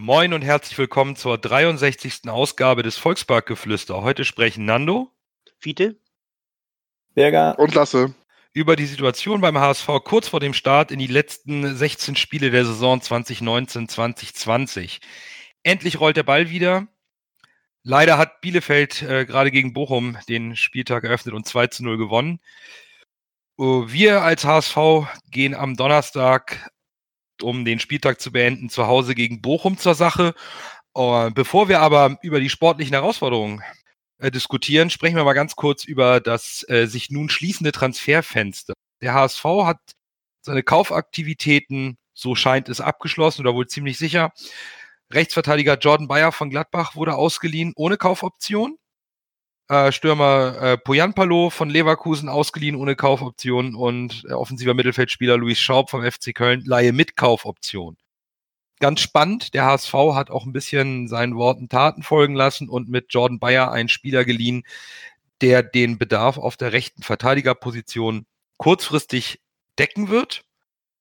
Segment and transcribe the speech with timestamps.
[0.00, 2.28] Moin und herzlich willkommen zur 63.
[2.28, 4.00] Ausgabe des Volksparkgeflüster.
[4.00, 5.10] Heute sprechen Nando
[5.58, 5.98] Fiete?
[7.14, 7.58] Berger.
[7.58, 8.14] Und Lasse.
[8.52, 12.64] über die Situation beim HSV kurz vor dem Start in die letzten 16 Spiele der
[12.64, 15.00] Saison 2019-2020.
[15.64, 16.86] Endlich rollt der Ball wieder.
[17.82, 22.38] Leider hat Bielefeld äh, gerade gegen Bochum den Spieltag eröffnet und 2 zu 0 gewonnen.
[23.58, 26.70] Äh, Wir als HSV gehen am Donnerstag,
[27.42, 30.34] um den Spieltag zu beenden, zu Hause gegen Bochum zur Sache.
[30.94, 33.62] Äh, Bevor wir aber über die sportlichen Herausforderungen
[34.18, 38.74] äh, diskutieren, sprechen wir mal ganz kurz über das äh, sich nun schließende Transferfenster.
[39.00, 39.78] Der HSV hat
[40.42, 44.32] seine Kaufaktivitäten, so scheint es, abgeschlossen oder wohl ziemlich sicher.
[45.12, 48.76] Rechtsverteidiger Jordan Bayer von Gladbach wurde ausgeliehen ohne Kaufoption.
[49.68, 55.90] Äh, Stürmer äh, Poyanpalo von Leverkusen ausgeliehen ohne Kaufoption und äh, offensiver Mittelfeldspieler Luis Schaub
[55.90, 57.98] vom FC Köln Laie mit Kaufoption.
[58.80, 63.06] Ganz spannend, der HSV hat auch ein bisschen seinen Worten Taten folgen lassen und mit
[63.10, 64.62] Jordan Bayer einen Spieler geliehen,
[65.42, 68.24] der den Bedarf auf der rechten Verteidigerposition
[68.56, 69.40] kurzfristig
[69.78, 70.44] decken wird,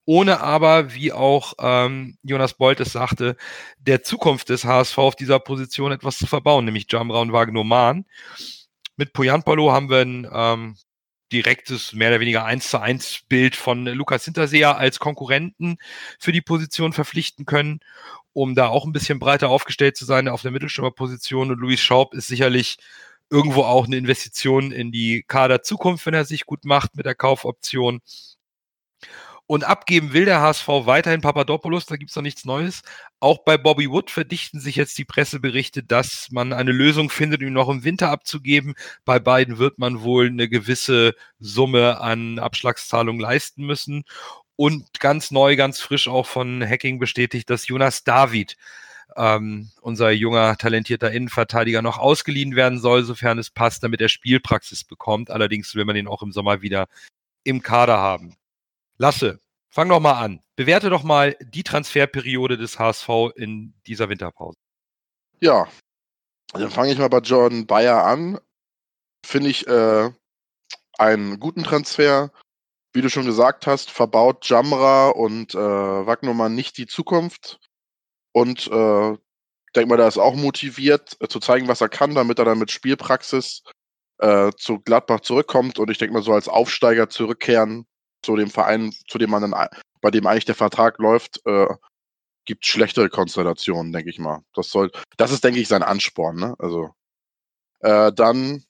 [0.06, 3.38] ohne aber, wie auch ähm, Jonas Bolt es sagte,
[3.78, 8.06] der Zukunft des HSV auf dieser Position etwas zu verbauen, nämlich Jamra und Wagnoman.
[8.98, 10.76] Mit Poyanpalo haben wir ein ähm,
[11.32, 15.78] direktes, mehr oder weniger eins zu eins Bild von Lukas Hinterseher als Konkurrenten
[16.20, 17.80] für die Position verpflichten können,
[18.34, 21.52] um da auch ein bisschen breiter aufgestellt zu sein auf der Mittelstürmerposition.
[21.52, 22.78] Und Luis Schaub ist sicherlich
[23.30, 27.16] irgendwo auch eine Investition in die Kader Zukunft, wenn er sich gut macht mit der
[27.16, 28.02] Kaufoption.
[29.50, 32.82] Und abgeben will der HSV weiterhin Papadopoulos, da gibt's noch nichts Neues.
[33.22, 37.54] Auch bei Bobby Wood verdichten sich jetzt die Presseberichte, dass man eine Lösung findet, ihn
[37.54, 38.76] noch im Winter abzugeben.
[39.06, 44.04] Bei beiden wird man wohl eine gewisse Summe an Abschlagszahlungen leisten müssen.
[44.58, 48.58] Und ganz neu, ganz frisch auch von Hacking bestätigt, dass Jonas David,
[49.16, 54.84] ähm, unser junger, talentierter Innenverteidiger, noch ausgeliehen werden soll, sofern es passt, damit er Spielpraxis
[54.84, 55.32] bekommt.
[55.32, 56.88] Allerdings will man ihn auch im Sommer wieder
[57.46, 58.36] im Kader haben.
[58.98, 60.42] Lasse, fang doch mal an.
[60.56, 64.58] Bewerte doch mal die Transferperiode des HSV in dieser Winterpause.
[65.40, 65.68] Ja,
[66.54, 68.40] dann fange ich mal bei Jordan Bayer an.
[69.24, 70.10] Finde ich äh,
[70.98, 72.32] einen guten Transfer.
[72.94, 77.60] Wie du schon gesagt hast, verbaut Jamra und äh, Wagnermann nicht die Zukunft.
[78.32, 79.18] Und äh,
[79.76, 82.58] denke mal, der ist auch motiviert, äh, zu zeigen, was er kann, damit er dann
[82.58, 83.62] mit Spielpraxis
[84.18, 85.78] äh, zu Gladbach zurückkommt.
[85.78, 87.86] Und ich denke mal, so als Aufsteiger zurückkehren
[88.28, 89.70] zu dem Verein, zu dem man dann, ei-
[90.02, 91.68] bei dem eigentlich der Vertrag läuft, äh,
[92.46, 94.42] gibt schlechtere Konstellationen, denke ich mal.
[94.54, 96.36] Das soll, das ist, denke ich, sein Ansporn.
[96.38, 96.56] Ne?
[96.60, 96.90] Also
[97.80, 98.64] äh, dann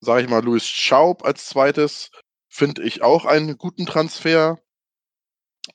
[0.00, 2.10] sage ich mal, Louis Schaub als zweites
[2.48, 4.58] finde ich auch einen guten Transfer.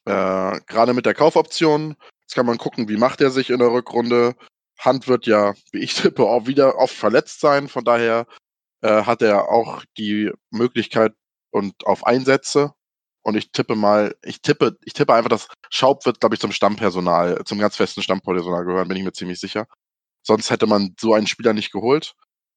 [0.06, 1.96] Äh, Gerade mit der Kaufoption.
[2.22, 4.36] Jetzt kann man gucken, wie macht er sich in der Rückrunde.
[4.78, 7.68] Hand wird ja, wie ich tippe, auch wieder oft verletzt sein.
[7.70, 8.28] Von daher
[8.82, 11.14] äh, hat er auch die Möglichkeit
[11.52, 12.74] und auf Einsätze.
[13.30, 16.52] Und ich tippe mal, ich tippe, ich tippe einfach, dass Schaub wird, glaube ich, zum
[16.52, 19.68] Stammpersonal, zum ganz festen Stammpersonal gehören, bin ich mir ziemlich sicher.
[20.24, 22.16] Sonst hätte man so einen Spieler nicht geholt.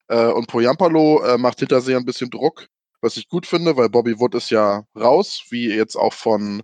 [0.09, 2.69] Äh, und Poyampalo äh, macht Hinterseher ein bisschen Druck,
[3.03, 6.63] was ich gut finde, weil Bobby Wood ist ja raus, wie jetzt auch von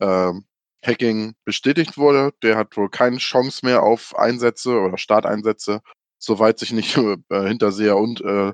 [0.00, 0.46] ähm,
[0.84, 2.32] Hacking bestätigt wurde.
[2.42, 5.80] Der hat wohl keine Chance mehr auf Einsätze oder Starteinsätze,
[6.18, 6.96] soweit sich nicht
[7.30, 8.52] äh, Hinterseher und äh,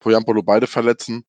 [0.00, 1.24] Poyampalo beide verletzen.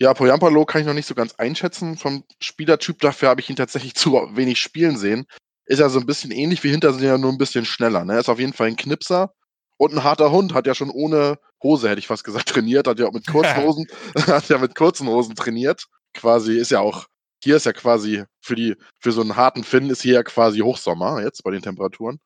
[0.00, 1.96] Ja, Poyampalo kann ich noch nicht so ganz einschätzen.
[1.96, 5.26] Vom Spielertyp dafür habe ich ihn tatsächlich zu wenig spielen sehen.
[5.66, 8.04] Ist ja so ein bisschen ähnlich wie Hinterseher, nur ein bisschen schneller.
[8.04, 8.18] Ne?
[8.18, 9.34] Ist auf jeden Fall ein Knipser
[9.76, 10.54] und ein harter Hund.
[10.54, 12.86] Hat ja schon ohne Hose, hätte ich fast gesagt, trainiert.
[12.86, 13.86] Hat ja auch mit kurzen Hosen,
[14.26, 15.86] hat ja mit kurzen Hosen trainiert.
[16.14, 17.06] Quasi ist ja auch,
[17.42, 20.60] hier ist ja quasi für die, für so einen harten Finn ist hier ja quasi
[20.60, 22.20] Hochsommer jetzt bei den Temperaturen.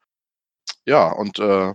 [0.86, 1.74] Ja, und äh,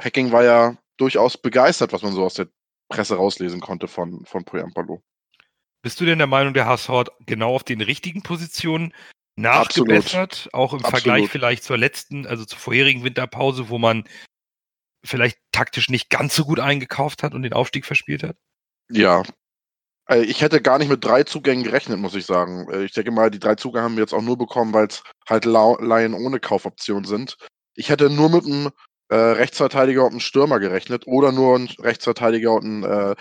[0.00, 2.48] Hacking war ja durchaus begeistert, was man so aus der
[2.88, 5.02] Presse rauslesen konnte von, von Poyampalo.
[5.82, 8.92] Bist du denn der Meinung, der HSV hat genau auf den richtigen Positionen
[9.40, 9.88] Absolut.
[9.88, 10.48] nachgebessert?
[10.52, 11.02] Auch im Absolut.
[11.02, 14.04] Vergleich vielleicht zur letzten, also zur vorherigen Winterpause, wo man
[15.04, 18.36] vielleicht taktisch nicht ganz so gut eingekauft hat und den Aufstieg verspielt hat?
[18.90, 19.22] Ja.
[20.08, 22.68] Äh, Ich hätte gar nicht mit drei Zugängen gerechnet, muss ich sagen.
[22.70, 25.02] Äh, Ich denke mal, die drei Zugänge haben wir jetzt auch nur bekommen, weil es
[25.28, 27.36] halt Laien ohne Kaufoption sind.
[27.74, 28.70] Ich hätte nur mit einem
[29.08, 33.14] äh, Rechtsverteidiger und einen Stürmer gerechnet oder nur einen Rechtsverteidiger und einen äh,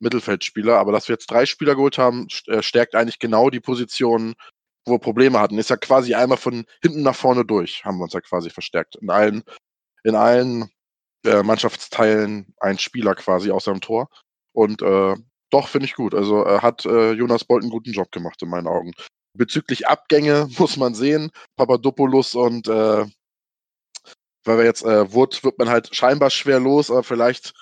[0.00, 0.78] Mittelfeldspieler.
[0.78, 4.34] Aber dass wir jetzt drei Spieler geholt haben, äh, stärkt eigentlich genau die Position,
[4.86, 5.58] wo wir Probleme hatten.
[5.58, 8.96] Ist ja quasi einmal von hinten nach vorne durch, haben wir uns ja quasi verstärkt.
[8.96, 9.42] In allen,
[10.04, 10.70] in allen
[11.24, 14.08] äh, Mannschaftsteilen ein Spieler quasi aus seinem Tor.
[14.52, 15.14] Und äh,
[15.50, 16.14] doch, finde ich gut.
[16.14, 18.92] Also äh, hat äh, Jonas Bolt einen guten Job gemacht in meinen Augen.
[19.34, 21.30] Bezüglich Abgänge muss man sehen.
[21.56, 23.04] Papadopoulos und äh,
[24.44, 27.52] weil wir jetzt äh, Wood wird man halt scheinbar schwer los, aber vielleicht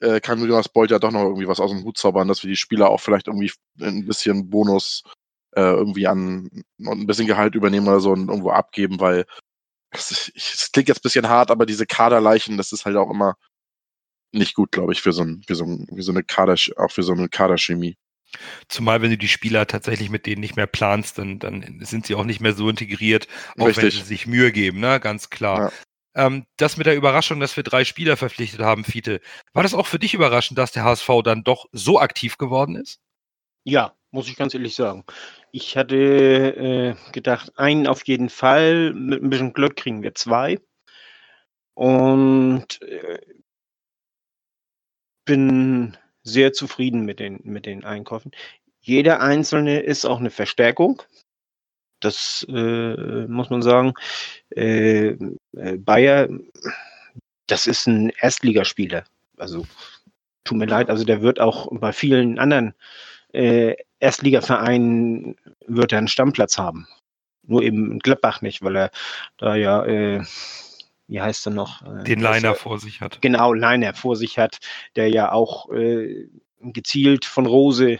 [0.00, 2.50] äh, kann Jonas Bolt ja doch noch irgendwie was aus dem Hut zaubern, dass wir
[2.50, 5.04] die Spieler auch vielleicht irgendwie ein bisschen Bonus
[5.56, 9.24] äh, irgendwie an und ein bisschen Gehalt übernehmen oder so und irgendwo abgeben, weil
[9.90, 10.32] es,
[10.72, 13.36] klingt jetzt ein bisschen hart, aber diese Kaderleichen, das ist halt auch immer
[14.32, 16.90] nicht gut, glaube ich, für so, ein, für so, ein, für so eine Kader, auch
[16.90, 17.96] für so eine Kaderchemie.
[18.68, 22.16] Zumal, wenn du die Spieler tatsächlich mit denen nicht mehr planst, dann, dann sind sie
[22.16, 23.84] auch nicht mehr so integriert, auch Richtig.
[23.84, 24.98] wenn sie sich Mühe geben, ne?
[24.98, 25.70] Ganz klar.
[25.70, 25.72] Ja.
[26.14, 29.20] Ähm, das mit der Überraschung, dass wir drei Spieler verpflichtet haben, Fiete,
[29.52, 33.00] war das auch für dich überraschend, dass der HSV dann doch so aktiv geworden ist?
[33.64, 35.04] Ja, muss ich ganz ehrlich sagen.
[35.50, 40.60] Ich hatte äh, gedacht, einen auf jeden Fall, mit ein bisschen Glück kriegen wir zwei.
[41.74, 43.18] Und äh,
[45.24, 48.32] bin sehr zufrieden mit den, mit den Einkäufen.
[48.80, 51.02] Jeder einzelne ist auch eine Verstärkung.
[52.04, 53.94] Das äh, muss man sagen.
[54.50, 55.16] Äh,
[55.56, 56.28] äh Bayer,
[57.46, 59.04] das ist ein Erstligaspieler.
[59.36, 59.66] Also
[60.44, 62.74] tut mir leid, also der wird auch bei vielen anderen
[63.32, 65.36] äh, Erstligaverein
[65.66, 66.86] wird er einen Stammplatz haben.
[67.42, 68.90] Nur eben in Gladbach nicht, weil er
[69.38, 70.22] da ja, äh,
[71.08, 71.82] wie heißt er noch?
[71.82, 73.20] Äh, Den Leiner er, vor sich hat.
[73.22, 74.58] Genau, Leiner vor sich hat,
[74.96, 76.28] der ja auch äh,
[76.60, 77.98] gezielt von Rose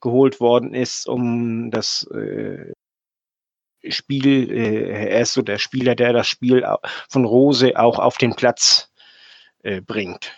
[0.00, 2.72] geholt worden ist, um das äh,
[3.88, 6.66] Spiel, äh, er ist so der Spieler, der das Spiel
[7.08, 8.92] von Rose auch auf den Platz
[9.62, 10.34] äh, bringt.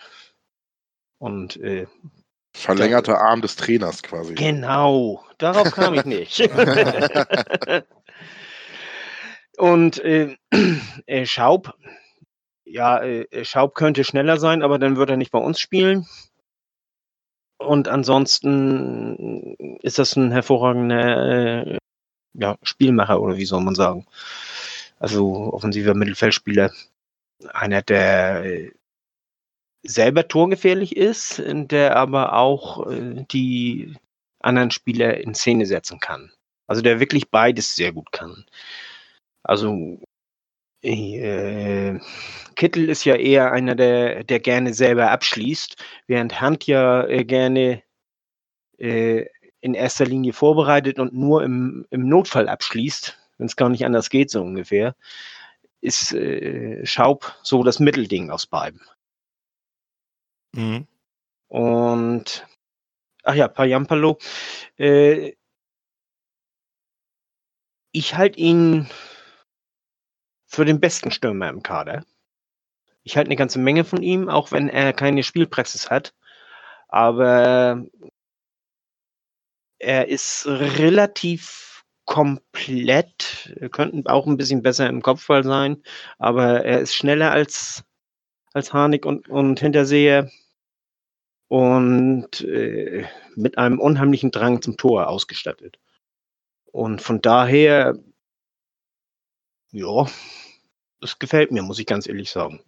[1.17, 1.87] Und äh,
[2.55, 4.33] Verlängerter Arm des Trainers quasi.
[4.35, 6.39] Genau, darauf kam ich nicht.
[9.57, 10.37] Und äh,
[11.05, 11.73] äh, Schaub,
[12.63, 16.07] ja, äh, Schaub könnte schneller sein, aber dann wird er nicht bei uns spielen.
[17.57, 21.77] Und ansonsten ist das ein hervorragender äh,
[22.37, 24.05] ja, Spielmacher oder wie soll man sagen.
[24.99, 26.71] Also offensiver Mittelfeldspieler.
[27.53, 28.71] Einer der äh,
[29.83, 33.95] selber torgefährlich ist, der aber auch äh, die
[34.39, 36.31] anderen Spieler in Szene setzen kann.
[36.67, 38.45] Also der wirklich beides sehr gut kann.
[39.43, 39.99] Also
[40.81, 41.99] äh,
[42.55, 47.83] Kittel ist ja eher einer, der, der gerne selber abschließt, während Hand ja äh, gerne
[48.77, 49.25] äh,
[49.65, 54.11] in erster Linie vorbereitet und nur im, im Notfall abschließt, wenn es gar nicht anders
[54.11, 54.95] geht, so ungefähr,
[55.81, 58.79] ist äh, Schaub so das Mittelding aus beiden.
[60.51, 60.85] Mhm.
[61.47, 62.47] Und
[63.23, 64.19] ach ja, Payampalo.
[64.77, 65.33] Äh,
[67.91, 68.87] ich halte ihn
[70.45, 72.05] für den besten Stürmer im Kader.
[73.01, 76.13] Ich halte eine ganze Menge von ihm, auch wenn er keine Spielpraxis hat.
[76.87, 77.83] Aber
[79.85, 85.83] er ist relativ komplett, könnte auch ein bisschen besser im Kopfball sein,
[86.17, 87.83] aber er ist schneller als,
[88.53, 90.29] als Harnik und, und Hinterseher
[91.47, 93.05] und äh,
[93.35, 95.77] mit einem unheimlichen Drang zum Tor ausgestattet.
[96.71, 97.97] Und von daher,
[99.71, 100.07] ja,
[100.99, 102.61] das gefällt mir, muss ich ganz ehrlich sagen.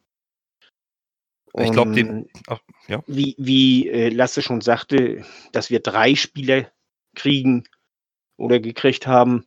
[1.51, 2.29] Und ich glaube, den.
[2.47, 3.03] Ach, ja.
[3.07, 6.71] Wie, wie äh, Lasse schon sagte, dass wir drei Spieler
[7.17, 7.65] kriegen
[8.37, 9.45] oder gekriegt haben,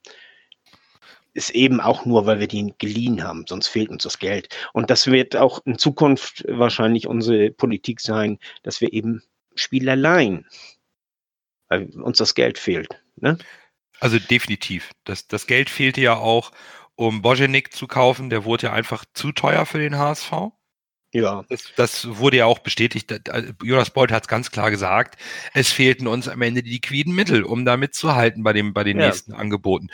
[1.33, 4.49] ist eben auch nur, weil wir die geliehen haben, sonst fehlt uns das Geld.
[4.73, 9.23] Und das wird auch in Zukunft wahrscheinlich unsere Politik sein, dass wir eben
[9.55, 10.47] Spieler leihen,
[11.69, 13.01] weil uns das Geld fehlt.
[13.17, 13.39] Ne?
[14.01, 14.91] Also definitiv.
[15.05, 16.51] Das, das Geld fehlte ja auch,
[16.97, 18.31] um Bojenik zu kaufen.
[18.31, 20.33] Der wurde ja einfach zu teuer für den HSV.
[21.13, 21.45] Ja.
[21.49, 23.13] Das, das, wurde ja auch bestätigt.
[23.63, 25.21] Jonas Bolt hat es ganz klar gesagt.
[25.55, 28.99] Es fehlten uns am Ende die liquiden Mittel, um da mitzuhalten bei, dem, bei den
[28.99, 29.07] ja.
[29.07, 29.89] nächsten Angeboten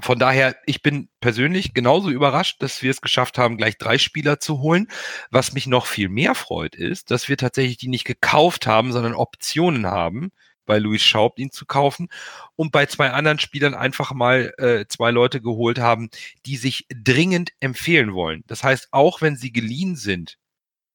[0.00, 4.40] von daher, ich bin persönlich genauso überrascht, dass wir es geschafft haben, gleich drei Spieler
[4.40, 4.88] zu holen.
[5.30, 9.14] Was mich noch viel mehr freut, ist, dass wir tatsächlich die nicht gekauft haben, sondern
[9.14, 10.32] Optionen haben,
[10.66, 12.08] bei Luis Schaub ihn zu kaufen
[12.56, 16.10] und bei zwei anderen Spielern einfach mal äh, zwei Leute geholt haben,
[16.46, 18.44] die sich dringend empfehlen wollen.
[18.46, 20.38] Das heißt, auch wenn sie geliehen sind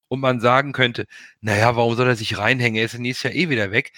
[0.07, 1.05] und man sagen könnte,
[1.41, 2.79] naja, warum soll er sich reinhängen?
[2.79, 3.91] Er ist nächstes Jahr eh wieder weg.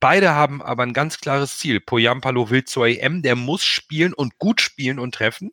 [0.00, 1.80] Beide haben aber ein ganz klares Ziel.
[1.80, 5.50] Poyampalo will zur EM, der muss spielen und gut spielen und treffen.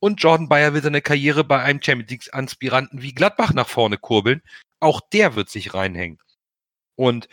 [0.00, 4.42] Und Jordan Bayer will seine Karriere bei einem Champions League-Aspiranten wie Gladbach nach vorne kurbeln.
[4.80, 6.18] Auch der wird sich reinhängen.
[6.94, 7.28] Und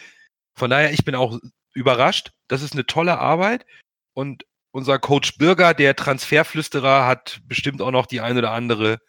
[0.55, 1.39] von daher, ich bin auch
[1.73, 2.31] überrascht.
[2.47, 3.65] Das ist eine tolle Arbeit.
[4.13, 8.99] Und unser Coach Bürger, der Transferflüsterer, hat bestimmt auch noch die ein oder andere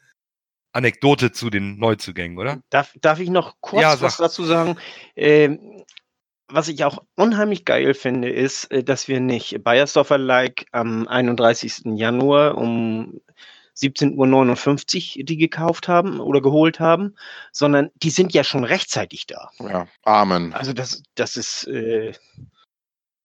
[0.73, 2.61] Anekdote zu den Neuzugängen, oder?
[2.71, 4.77] Darf, darf ich noch kurz Ja, was dazu sagen?
[5.15, 5.85] Ähm,
[6.49, 11.97] was ich auch unheimlich geil finde, ist, äh, dass wir nicht Bayersdorfer-like am 31.
[11.97, 13.21] Januar um
[13.77, 17.15] 17.59 Uhr die gekauft haben oder geholt haben,
[17.53, 19.51] sondern die sind ja schon rechtzeitig da.
[19.59, 20.53] Ja, Amen.
[20.55, 22.13] Also das, das ist äh,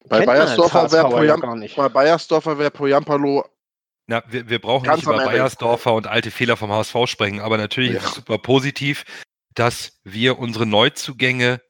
[0.08, 1.76] Bei Bayersdorfer wäre Poyam- gar nicht.
[1.76, 3.46] Bei Bayersdorfer wäre Poyampalo
[4.08, 5.24] Na, wir, wir brauchen nicht über.
[5.24, 8.10] Bayersdorfer und alte Fehler vom HSV sprechen, aber natürlich ist Ja.
[8.10, 9.06] es super positiv,
[9.54, 11.62] dass wir unsere Neuzugänge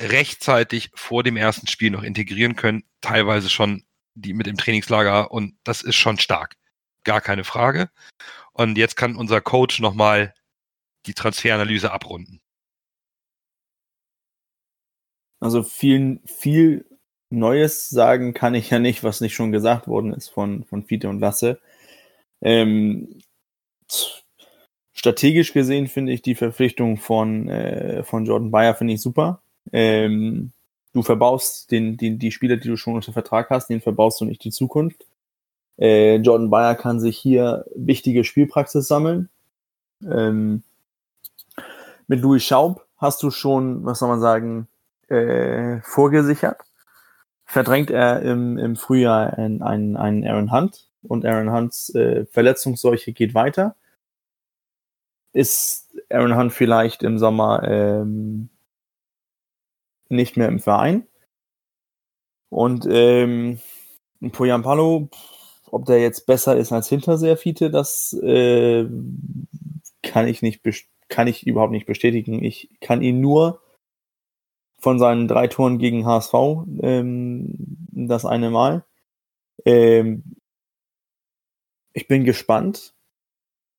[0.00, 3.84] rechtzeitig vor dem ersten Spiel noch integrieren können, teilweise schon
[4.14, 6.56] die mit dem Trainingslager und das ist schon stark.
[7.04, 7.90] Gar keine Frage.
[8.52, 10.34] Und jetzt kann unser Coach nochmal
[11.06, 12.40] die Transferanalyse abrunden.
[15.40, 16.86] Also viel, viel
[17.30, 21.08] Neues sagen kann ich ja nicht, was nicht schon gesagt worden ist von, von Fiete
[21.08, 21.60] und Lasse.
[22.40, 23.20] Ähm,
[24.92, 29.42] strategisch gesehen finde ich die Verpflichtung von, äh, von Jordan Bayer finde ich super.
[29.72, 30.52] Ähm,
[30.92, 34.24] du verbaust den, den, die Spieler, die du schon unter Vertrag hast, den verbaust du
[34.26, 35.06] nicht die Zukunft.
[35.82, 39.28] Äh, Jordan Bayer kann sich hier wichtige Spielpraxis sammeln.
[40.08, 40.62] Ähm,
[42.06, 44.68] mit Louis Schaub hast du schon, was soll man sagen,
[45.08, 46.60] äh, vorgesichert.
[47.44, 53.34] Verdrängt er im, im Frühjahr einen, einen, Aaron Hunt und Aaron Hunts äh, Verletzungsseuche geht
[53.34, 53.74] weiter.
[55.32, 58.50] Ist Aaron Hunt vielleicht im Sommer ähm,
[60.08, 61.08] nicht mehr im Verein?
[62.50, 63.58] Und ähm,
[64.30, 65.08] Poyampalo,
[65.72, 68.86] ob der jetzt besser ist als Hinterseerfiete, das äh,
[70.02, 70.62] kann ich nicht
[71.08, 72.44] kann ich überhaupt nicht bestätigen.
[72.44, 73.60] Ich kann ihn nur
[74.78, 76.34] von seinen drei Toren gegen HSV
[76.80, 77.54] ähm,
[77.90, 78.84] das eine Mal.
[79.64, 80.36] Ähm,
[81.94, 82.94] ich bin gespannt.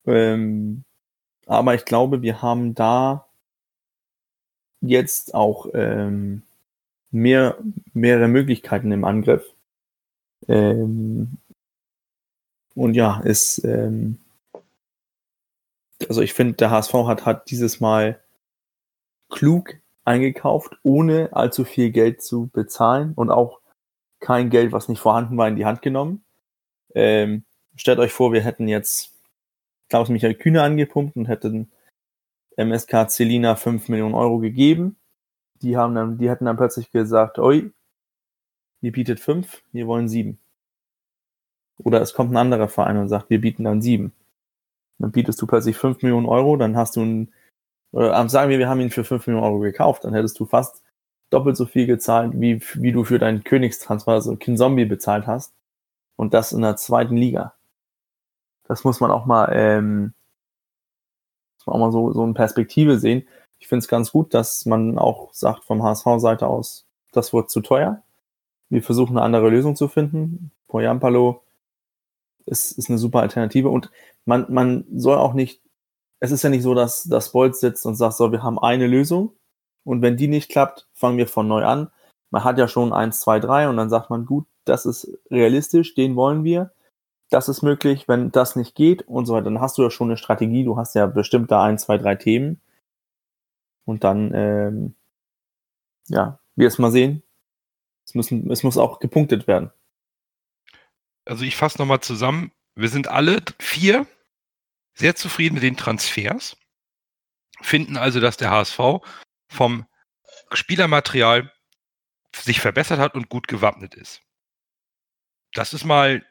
[0.06, 0.84] Ähm,
[1.46, 3.28] aber ich glaube, wir haben da
[4.82, 6.42] jetzt auch ähm,
[7.12, 7.58] mehr,
[7.94, 9.46] mehrere Möglichkeiten im Angriff.
[10.48, 11.38] Ähm,
[12.76, 14.20] und ja, ist, ähm,
[16.08, 18.20] also ich finde, der HSV hat, hat dieses Mal
[19.30, 19.76] klug
[20.06, 23.60] eingekauft, ohne allzu viel Geld zu bezahlen und auch
[24.20, 26.24] kein Geld, was nicht vorhanden war, in die Hand genommen.
[26.96, 27.44] Ähm,
[27.76, 29.14] stellt euch vor, wir hätten jetzt
[29.90, 31.72] Klaus Michael Kühne angepumpt und hätten
[32.58, 34.98] MSK Celina 5 Millionen Euro gegeben.
[35.62, 37.72] Die haben dann, die hätten dann plötzlich gesagt, oi,
[38.82, 40.38] ihr bietet 5, wir wollen 7.
[41.78, 44.12] Oder es kommt ein anderer Verein und sagt, wir bieten dann 7.
[45.00, 47.34] Dann bietest du plötzlich 5 Millionen Euro, dann hast du ein,
[47.92, 50.46] oder ähm, sagen wir, wir haben ihn für 5 Millionen Euro gekauft, dann hättest du
[50.46, 50.84] fast
[51.30, 55.54] doppelt so viel gezahlt, wie, wie du für deinen Königstransfer, also Kinzombie bezahlt hast.
[56.16, 57.56] Und das in der zweiten Liga.
[58.66, 60.14] Das muss man auch mal, ähm,
[61.58, 63.28] muss man auch mal so, so in Perspektive sehen.
[63.58, 67.62] Ich finde es ganz gut, dass man auch sagt vom HSV-Seite aus, das wird zu
[67.62, 68.04] teuer.
[68.70, 70.52] Wir versuchen eine andere Lösung zu finden.
[70.68, 71.43] Poyampalo
[72.46, 73.92] ist, ist eine super Alternative und
[74.26, 75.62] man, man soll auch nicht,
[76.20, 78.88] es ist ja nicht so, dass das Bolt sitzt und sagt, so, wir haben eine
[78.88, 79.34] Lösung
[79.84, 81.90] und wenn die nicht klappt, fangen wir von neu an.
[82.32, 85.94] Man hat ja schon eins, zwei, drei und dann sagt man, gut, das ist realistisch,
[85.96, 86.72] den wollen wir.
[87.30, 89.46] Das ist möglich, wenn das nicht geht und so weiter.
[89.46, 92.16] Dann hast du ja schon eine Strategie, du hast ja bestimmt da ein, zwei, drei
[92.16, 92.62] Themen.
[93.86, 94.96] Und dann, ähm,
[96.08, 97.24] ja, wir es mal sehen.
[98.06, 99.72] Es, müssen, es muss auch gepunktet werden.
[101.26, 102.52] Also ich fasse nochmal zusammen.
[102.76, 104.08] Wir sind alle vier
[104.96, 106.58] sehr zufrieden mit den Transfers,
[107.62, 108.80] finden also, dass der HSV
[109.48, 109.88] vom
[110.52, 111.52] Spielermaterial
[112.36, 114.22] sich verbessert hat und gut gewappnet ist.
[115.54, 116.26] Das ist mal,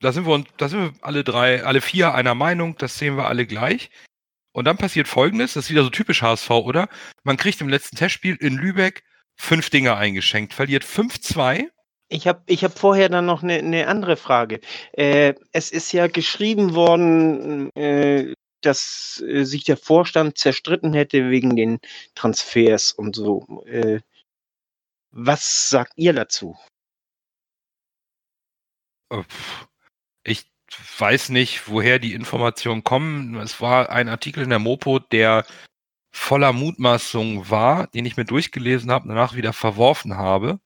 [0.00, 3.16] da sind wir uns, da sind wir alle drei, alle vier einer Meinung, das sehen
[3.16, 3.90] wir alle gleich.
[4.52, 6.88] Und dann passiert folgendes, das ist wieder so typisch HSV, oder?
[7.22, 9.04] Man kriegt im letzten Testspiel in Lübeck
[9.36, 11.68] fünf Dinger eingeschenkt, verliert 5-2.
[12.10, 14.60] Ich habe ich hab vorher dann noch eine ne andere Frage.
[14.92, 21.54] Äh, es ist ja geschrieben worden, äh, dass äh, sich der Vorstand zerstritten hätte wegen
[21.56, 21.78] den
[22.14, 23.62] Transfers und so.
[23.66, 24.00] Äh,
[25.10, 26.56] was sagt ihr dazu?
[29.10, 29.22] Äh,
[30.24, 30.46] Ich
[30.98, 33.36] weiß nicht, woher die Informationen kommen.
[33.36, 35.46] Es war ein Artikel in der Mopo, der
[36.12, 40.60] voller Mutmaßungen war, den ich mir durchgelesen habe, danach wieder verworfen habe,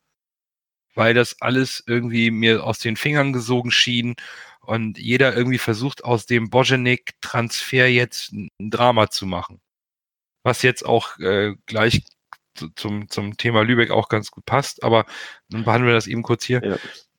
[0.94, 4.14] weil das alles irgendwie mir aus den Fingern gesogen schien
[4.60, 9.60] und jeder irgendwie versucht, aus dem Bojenik-Transfer jetzt ein Drama zu machen.
[10.44, 12.02] Was jetzt auch äh, gleich
[12.76, 15.06] zum, zum Thema Lübeck auch ganz gut passt, aber
[15.48, 16.62] dann behandeln wir das eben kurz hier.
[16.64, 16.76] Ja.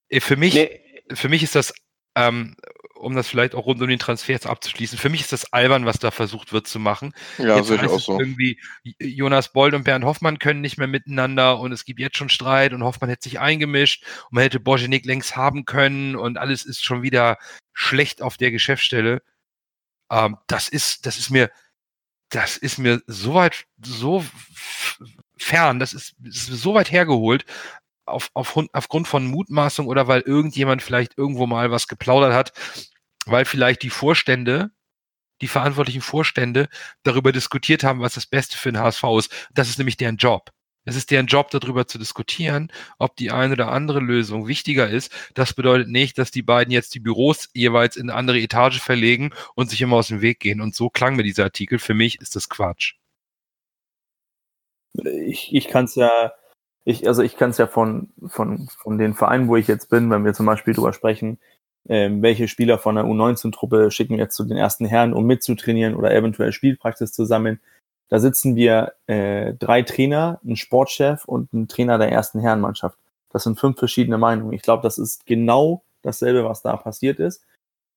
[0.09, 0.81] Äh, für mich, nee.
[1.13, 1.73] für mich ist das
[2.15, 2.55] ähm,
[3.03, 4.97] um das vielleicht auch rund um den Transfers abzuschließen.
[4.97, 7.13] Für mich ist das albern, was da versucht wird zu machen.
[7.37, 8.19] Ja, jetzt sehe ich auch so.
[8.19, 8.59] Irgendwie
[8.99, 12.73] Jonas Bold und Bernd Hoffmann können nicht mehr miteinander und es gibt jetzt schon Streit
[12.73, 16.83] und Hoffmann hätte sich eingemischt und man hätte Bojenik längst haben können und alles ist
[16.83, 17.37] schon wieder
[17.73, 19.21] schlecht auf der Geschäftsstelle.
[20.11, 21.51] Ähm, das ist, das ist mir,
[22.29, 24.25] das ist mir so weit, so
[25.37, 27.45] fern, das ist, das ist so weit hergeholt
[28.05, 32.53] auf, auf, aufgrund von Mutmaßung oder weil irgendjemand vielleicht irgendwo mal was geplaudert hat,
[33.27, 34.71] weil vielleicht die Vorstände,
[35.41, 36.69] die verantwortlichen Vorstände
[37.03, 39.49] darüber diskutiert haben, was das Beste für den HSV ist.
[39.53, 40.51] Das ist nämlich deren Job.
[40.85, 45.13] Es ist deren Job, darüber zu diskutieren, ob die eine oder andere Lösung wichtiger ist.
[45.33, 49.33] Das bedeutet nicht, dass die beiden jetzt die Büros jeweils in eine andere Etage verlegen
[49.55, 50.59] und sich immer aus dem Weg gehen.
[50.59, 51.79] Und so klang mir dieser Artikel.
[51.79, 52.95] Für mich ist das Quatsch.
[55.25, 56.33] Ich, ich kann es ja
[56.85, 60.09] ich, also ich kann es ja von, von, von den Vereinen, wo ich jetzt bin,
[60.09, 61.39] wenn wir zum Beispiel darüber sprechen,
[61.89, 65.95] ähm, welche Spieler von der U19-Truppe schicken wir jetzt zu den ersten Herren, um mitzutrainieren
[65.95, 67.59] oder eventuell Spielpraxis zu sammeln.
[68.09, 72.97] Da sitzen wir äh, drei Trainer, ein Sportchef und ein Trainer der ersten Herrenmannschaft.
[73.29, 74.53] Das sind fünf verschiedene Meinungen.
[74.53, 77.43] Ich glaube, das ist genau dasselbe, was da passiert ist.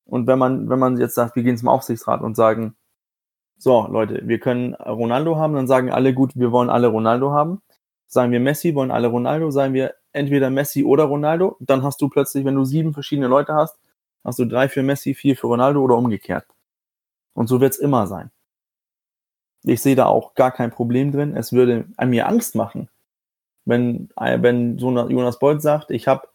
[0.07, 2.75] Und wenn man, wenn man jetzt sagt, wir gehen zum Aufsichtsrat und sagen,
[3.59, 7.63] so, Leute, wir können Ronaldo haben, dann sagen alle, gut, wir wollen alle Ronaldo haben.
[8.07, 12.09] Sagen wir Messi, wollen alle Ronaldo, sagen wir entweder Messi oder Ronaldo, dann hast du
[12.09, 13.79] plötzlich, wenn du sieben verschiedene Leute hast,
[14.25, 16.47] hast du drei für Messi, vier für Ronaldo oder umgekehrt.
[17.35, 18.31] Und so wird es immer sein.
[19.63, 21.37] Ich sehe da auch gar kein Problem drin.
[21.37, 22.89] Es würde an mir Angst machen,
[23.65, 26.29] wenn, wenn so Jonas Bolt sagt, ich habe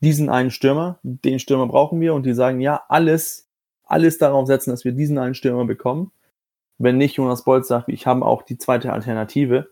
[0.00, 3.48] diesen einen Stürmer, den Stürmer brauchen wir und die sagen, ja, alles,
[3.84, 6.12] alles darauf setzen, dass wir diesen einen Stürmer bekommen.
[6.78, 9.68] Wenn nicht Jonas Bolt sagt, ich habe auch die zweite Alternative,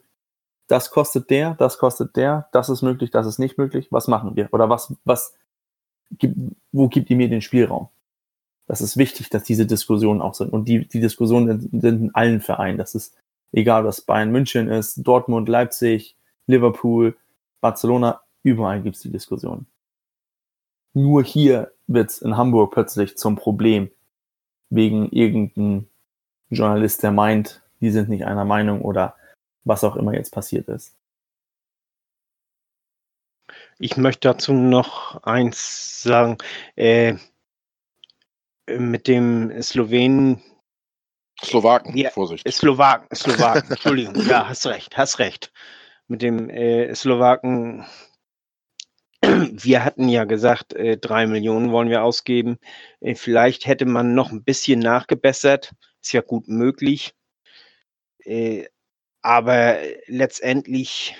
[0.67, 4.37] das kostet der, das kostet der, das ist möglich, das ist nicht möglich, was machen
[4.37, 4.49] wir?
[4.53, 5.35] Oder was, was,
[6.73, 7.89] wo gibt ihr mir den Spielraum?
[8.67, 10.53] Das ist wichtig, dass diese Diskussionen auch sind.
[10.53, 12.79] Und die, die Diskussionen sind in allen Vereinen.
[12.79, 13.15] Das ist
[13.53, 17.17] egal, was Bayern München ist, Dortmund, Leipzig, Liverpool,
[17.61, 19.67] Barcelona, überall gibt es die Diskussionen.
[20.95, 23.91] Nur hier wird es in Hamburg plötzlich zum Problem
[24.71, 25.87] wegen irgendeinem
[26.51, 29.15] Journalist, der meint, die sind nicht einer Meinung oder
[29.67, 30.97] was auch immer jetzt passiert ist.
[33.79, 36.39] Ich möchte dazu noch eins sagen.
[36.77, 37.17] Äh,
[38.67, 40.43] mit dem Slowenen.
[41.45, 42.51] Slowaken, ja, Vorsicht.
[42.51, 45.53] Slowaken, Slowaken, Entschuldigung, ja, hast recht, hast recht.
[46.09, 47.85] Mit dem äh, Slowaken,
[49.23, 52.59] wir hatten ja gesagt, äh, drei Millionen wollen wir ausgeben.
[53.01, 57.15] Äh, vielleicht hätte man noch ein bisschen nachgebessert, ist ja gut möglich.
[58.25, 58.69] Äh,
[59.27, 61.17] aber letztendlich,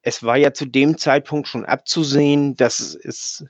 [0.00, 3.44] es war ja zu dem Zeitpunkt schon abzusehen, dass es,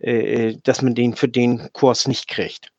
[0.00, 2.72] äh, dass man den für den Kurs nicht kriegt.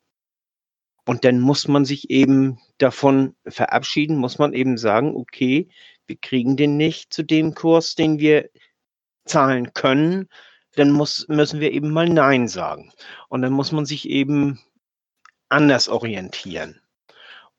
[1.05, 5.69] Und dann muss man sich eben davon verabschieden, muss man eben sagen, okay,
[6.07, 8.49] wir kriegen den nicht zu dem Kurs, den wir
[9.23, 10.27] zahlen können,
[10.75, 12.91] dann muss, müssen wir eben mal Nein sagen.
[13.29, 14.59] Und dann muss man sich eben
[15.47, 16.81] anders orientieren.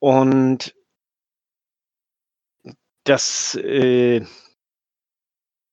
[0.00, 0.74] Und
[3.04, 4.24] das, äh,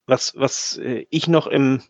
[0.05, 1.81] was, was äh, ich noch im,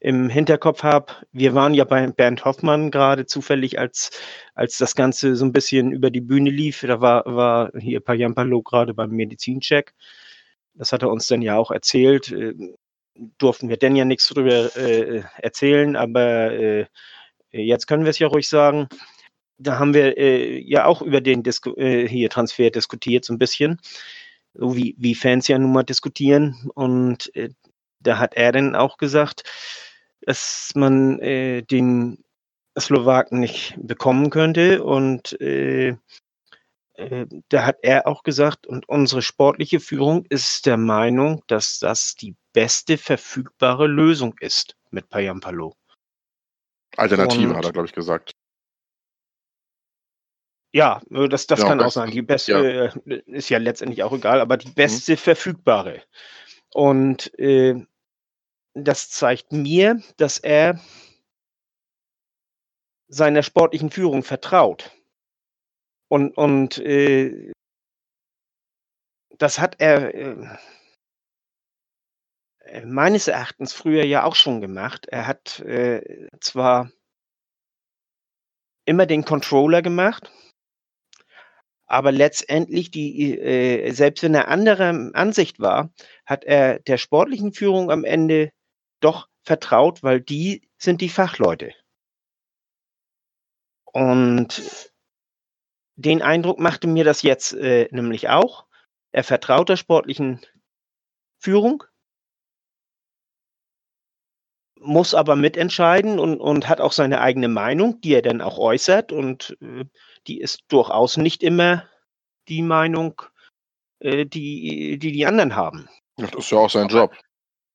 [0.00, 4.10] im Hinterkopf habe, wir waren ja bei Bernd Hoffmann gerade zufällig, als,
[4.54, 6.80] als das Ganze so ein bisschen über die Bühne lief.
[6.80, 9.94] Da war, war hier Payampalo gerade beim Medizincheck.
[10.74, 12.32] Das hat er uns dann ja auch erzählt.
[12.32, 12.54] Äh,
[13.38, 16.86] durften wir denn ja nichts darüber äh, erzählen, aber äh,
[17.50, 18.88] jetzt können wir es ja ruhig sagen.
[19.58, 23.38] Da haben wir äh, ja auch über den Disku äh, hier Transfer diskutiert, so ein
[23.38, 23.78] bisschen
[24.54, 26.70] so wie, wie Fans ja nun mal diskutieren.
[26.74, 27.50] Und äh,
[28.00, 29.44] da hat er dann auch gesagt,
[30.22, 32.24] dass man äh, den
[32.78, 34.82] Slowaken nicht bekommen könnte.
[34.82, 35.96] Und äh,
[36.94, 42.14] äh, da hat er auch gesagt, und unsere sportliche Führung ist der Meinung, dass das
[42.14, 45.74] die beste verfügbare Lösung ist mit Payampalo.
[46.96, 48.32] Alternative, und, hat er, glaube ich, gesagt.
[50.72, 52.10] Ja, äh, das, das ja, kann auch sein.
[52.10, 53.12] Die beste ja.
[53.12, 54.74] Äh, ist ja letztendlich auch egal, aber die mhm.
[54.74, 55.16] beste mhm.
[55.16, 56.02] verfügbare.
[56.72, 57.86] Und äh,
[58.74, 60.80] das zeigt mir, dass er
[63.08, 64.92] seiner sportlichen Führung vertraut.
[66.08, 67.52] Und, und äh,
[69.38, 70.56] das hat er äh,
[72.84, 75.06] meines Erachtens früher ja auch schon gemacht.
[75.06, 76.90] Er hat äh, zwar
[78.84, 80.30] immer den Controller gemacht.
[81.90, 85.92] Aber letztendlich, die, äh, selbst wenn er anderer Ansicht war,
[86.24, 88.52] hat er der sportlichen Führung am Ende
[89.00, 91.74] doch vertraut, weil die sind die Fachleute.
[93.86, 94.92] Und
[95.96, 98.66] den Eindruck machte mir das jetzt äh, nämlich auch.
[99.10, 100.40] Er vertraut der sportlichen
[101.40, 101.82] Führung,
[104.78, 109.10] muss aber mitentscheiden und, und hat auch seine eigene Meinung, die er dann auch äußert.
[109.10, 109.86] Und äh,
[110.26, 111.88] die ist durchaus nicht immer
[112.48, 113.22] die Meinung,
[114.00, 115.88] äh, die, die die anderen haben.
[116.16, 117.14] Das ist ja auch sein Job.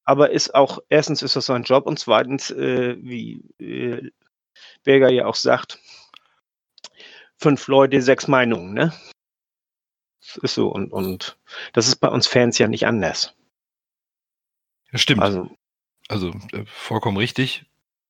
[0.04, 4.12] Aber ist auch, erstens ist das sein Job und zweitens, äh, wie äh,
[4.84, 5.80] Berger ja auch sagt,
[7.38, 8.94] fünf Leute, sechs Meinungen, ne?
[10.22, 11.38] Das ist so und, und
[11.74, 13.36] das ist bei uns Fans ja nicht anders.
[14.92, 15.22] Das stimmt.
[15.22, 15.50] Also,
[16.08, 17.66] also äh, vollkommen richtig.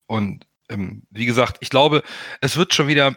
[0.08, 2.04] Und ähm, wie gesagt, ich glaube,
[2.42, 3.16] es wird schon wieder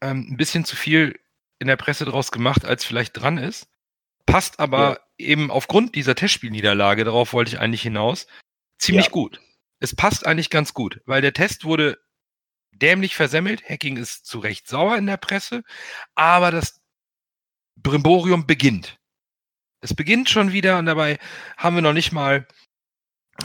[0.00, 1.18] ähm, ein bisschen zu viel
[1.58, 3.68] in der Presse draus gemacht, als vielleicht dran ist.
[4.26, 5.26] Passt aber ja.
[5.26, 8.26] eben aufgrund dieser Testspielniederlage, darauf wollte ich eigentlich hinaus,
[8.78, 9.12] ziemlich ja.
[9.12, 9.40] gut.
[9.80, 11.98] Es passt eigentlich ganz gut, weil der Test wurde
[12.72, 13.68] dämlich versemmelt.
[13.68, 15.62] Hacking ist zu Recht sauer in der Presse,
[16.14, 16.80] aber das
[17.76, 18.98] Brimborium beginnt.
[19.80, 21.18] Es beginnt schon wieder und dabei
[21.56, 22.46] haben wir noch nicht mal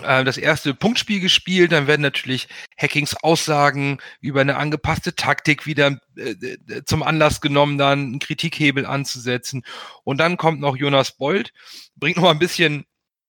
[0.02, 6.32] das erste Punktspiel gespielt, dann werden natürlich Hackings Aussagen über eine angepasste Taktik wieder äh,
[6.32, 9.64] äh, zum Anlass genommen, dann einen Kritikhebel anzusetzen.
[10.04, 11.54] Und dann kommt noch Jonas Bold,
[11.96, 12.86] bringt noch mal ein bisschen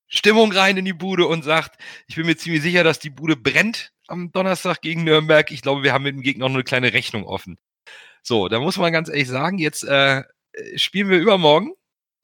[0.09, 3.37] Stimmung rein in die Bude und sagt, ich bin mir ziemlich sicher, dass die Bude
[3.37, 5.51] brennt am Donnerstag gegen Nürnberg.
[5.51, 7.59] Ich glaube, wir haben mit dem Gegner noch eine kleine Rechnung offen.
[8.23, 10.23] So, da muss man ganz ehrlich sagen, jetzt äh,
[10.77, 11.73] spielen wir übermorgen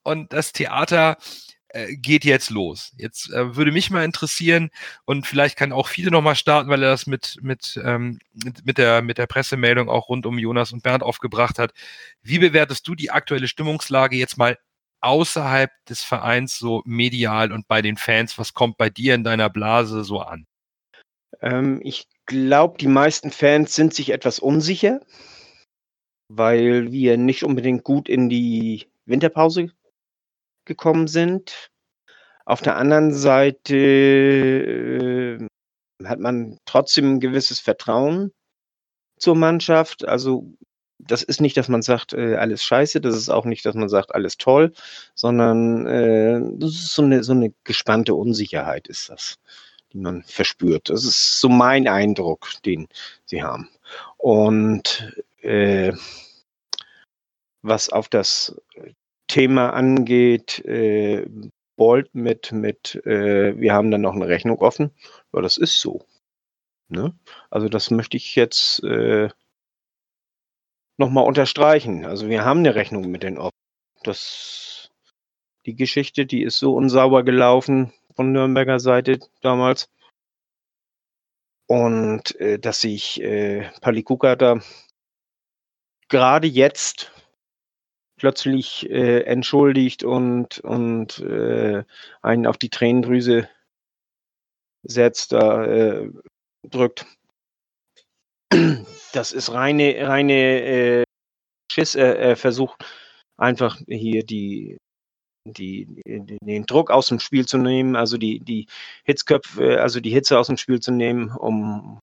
[0.03, 1.18] und das Theater
[1.72, 2.92] äh, geht jetzt los.
[2.96, 4.70] Jetzt äh, würde mich mal interessieren
[5.04, 8.78] und vielleicht kann auch viele nochmal starten, weil er das mit, mit, ähm, mit, mit,
[8.78, 11.72] der, mit der Pressemeldung auch rund um Jonas und Bernd aufgebracht hat.
[12.22, 14.59] Wie bewertest du die aktuelle Stimmungslage jetzt mal
[15.00, 18.37] außerhalb des Vereins so medial und bei den Fans?
[18.38, 20.46] Was kommt bei dir in deiner Blase so an?
[21.40, 25.00] Ähm, ich glaube, die meisten Fans sind sich etwas unsicher,
[26.28, 29.72] weil wir nicht unbedingt gut in die Winterpause
[30.64, 31.70] gekommen sind.
[32.44, 35.38] Auf der anderen Seite äh,
[36.07, 38.33] hat man trotzdem ein gewisses Vertrauen
[39.18, 40.05] zur Mannschaft.
[40.07, 40.46] Also
[40.99, 43.88] das ist nicht, dass man sagt, äh, alles scheiße, das ist auch nicht, dass man
[43.88, 44.73] sagt, alles toll,
[45.14, 49.38] sondern äh, das ist so eine, so eine gespannte Unsicherheit ist das,
[49.92, 50.90] die man verspürt.
[50.90, 52.88] Das ist so mein Eindruck, den
[53.25, 53.68] sie haben.
[54.16, 55.92] Und äh,
[57.62, 58.61] was auf das
[59.31, 61.25] Thema angeht, äh,
[61.77, 64.90] Bolt mit, mit äh, wir haben dann noch eine Rechnung offen.
[65.33, 66.05] Ja, das ist so.
[66.88, 67.19] Ne?
[67.49, 69.31] Also das möchte ich jetzt äh,
[70.99, 72.05] nochmal unterstreichen.
[72.05, 73.57] Also wir haben eine Rechnung mit den offen.
[74.03, 74.90] Das,
[75.64, 79.88] die Geschichte, die ist so unsauber gelaufen von Nürnberger Seite damals.
[81.66, 84.61] Und äh, dass sich äh, Palikuka da
[86.09, 87.12] gerade jetzt
[88.20, 91.85] plötzlich äh, entschuldigt und, und äh,
[92.20, 93.48] einen auf die Tränendrüse
[94.83, 96.11] setzt, da äh,
[96.68, 97.06] drückt.
[99.12, 101.04] Das ist reine, reine äh,
[101.72, 101.96] Schiss.
[101.96, 102.85] Er, er versucht
[103.38, 104.76] einfach hier die,
[105.48, 108.66] die, den Druck aus dem Spiel zu nehmen, also die, die
[109.04, 111.98] Hitzköpfe, also die Hitze aus dem Spiel zu nehmen, um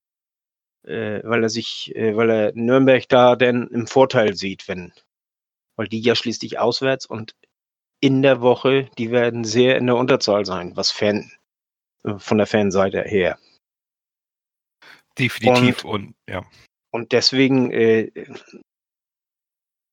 [0.84, 4.92] äh, weil er sich, äh, weil er Nürnberg da denn im Vorteil sieht, wenn,
[5.78, 7.34] weil die ja schließlich auswärts und
[8.00, 11.30] in der Woche, die werden sehr in der Unterzahl sein, was Fan,
[12.18, 13.38] von der Fanseite her.
[15.18, 16.44] Definitiv und, und ja.
[16.90, 18.10] Und deswegen äh,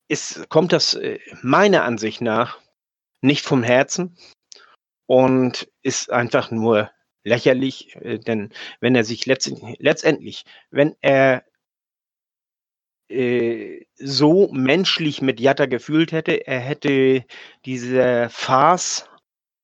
[0.08, 2.60] ist, kommt das äh, meiner Ansicht nach
[3.21, 4.17] nicht vom Herzen
[5.08, 6.91] und ist einfach nur
[7.24, 11.43] lächerlich, äh, denn wenn er sich letztendlich, letztendlich wenn er
[13.09, 16.47] äh, so menschlich mit Jatta gefühlt hätte.
[16.47, 17.25] Er hätte
[17.65, 19.07] diese Farce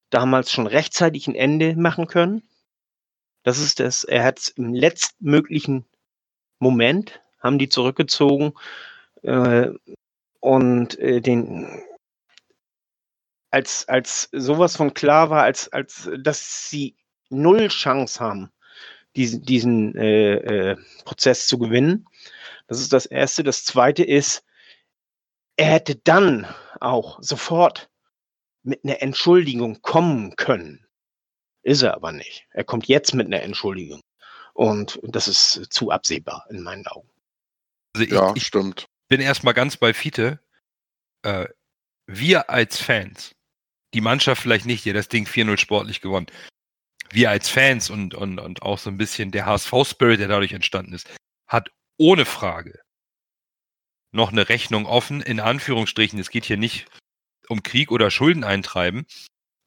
[0.10, 2.44] damals schon rechtzeitig ein Ende machen können.
[3.44, 5.86] Das ist das, er hat es im letztmöglichen
[6.60, 8.54] Moment, haben die zurückgezogen
[9.24, 9.70] äh,
[10.40, 11.82] und äh, den
[13.50, 16.96] als, als sowas von klar war, als, als dass sie
[17.30, 18.52] null Chance haben,
[19.16, 22.06] diesen, diesen äh, äh, Prozess zu gewinnen,
[22.72, 23.44] das ist das Erste.
[23.44, 24.46] Das Zweite ist,
[25.58, 26.48] er hätte dann
[26.80, 27.90] auch sofort
[28.64, 30.88] mit einer Entschuldigung kommen können.
[31.64, 32.48] Ist er aber nicht.
[32.52, 34.00] Er kommt jetzt mit einer Entschuldigung.
[34.54, 37.10] Und das ist zu absehbar in meinen Augen.
[37.94, 38.86] Also ich, Ja, ich stimmt.
[39.10, 40.40] bin erstmal ganz bei Fiete.
[41.24, 41.48] Äh,
[42.08, 43.36] wir als Fans,
[43.94, 46.28] die Mannschaft vielleicht nicht, die hat das Ding 4-0 sportlich gewonnen.
[47.10, 50.94] Wir als Fans und, und, und auch so ein bisschen der HSV-Spirit, der dadurch entstanden
[50.94, 51.10] ist,
[51.48, 51.70] hat
[52.02, 52.80] ohne Frage
[54.12, 56.20] noch eine Rechnung offen, in Anführungsstrichen.
[56.20, 56.88] Es geht hier nicht
[57.48, 59.06] um Krieg oder Schulden eintreiben,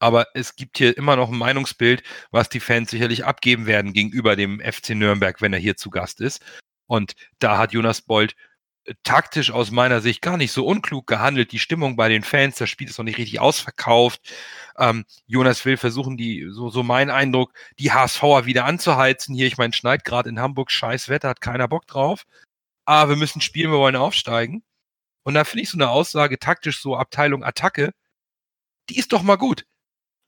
[0.01, 4.35] aber es gibt hier immer noch ein Meinungsbild, was die Fans sicherlich abgeben werden gegenüber
[4.35, 6.45] dem FC Nürnberg, wenn er hier zu Gast ist.
[6.87, 8.35] Und da hat Jonas Bold
[9.03, 11.53] taktisch aus meiner Sicht gar nicht so unklug gehandelt.
[11.53, 14.21] Die Stimmung bei den Fans, das Spiel ist noch nicht richtig ausverkauft.
[14.79, 19.35] Ähm, Jonas will versuchen, die, so, so mein Eindruck, die HSVer wieder anzuheizen.
[19.35, 22.25] Hier, ich meine, schneit gerade in Hamburg, scheiß Wetter, hat keiner Bock drauf.
[22.85, 24.63] Aber wir müssen spielen, wir wollen aufsteigen.
[25.23, 27.93] Und da finde ich so eine Aussage, taktisch so Abteilung Attacke,
[28.91, 29.65] die ist doch mal gut.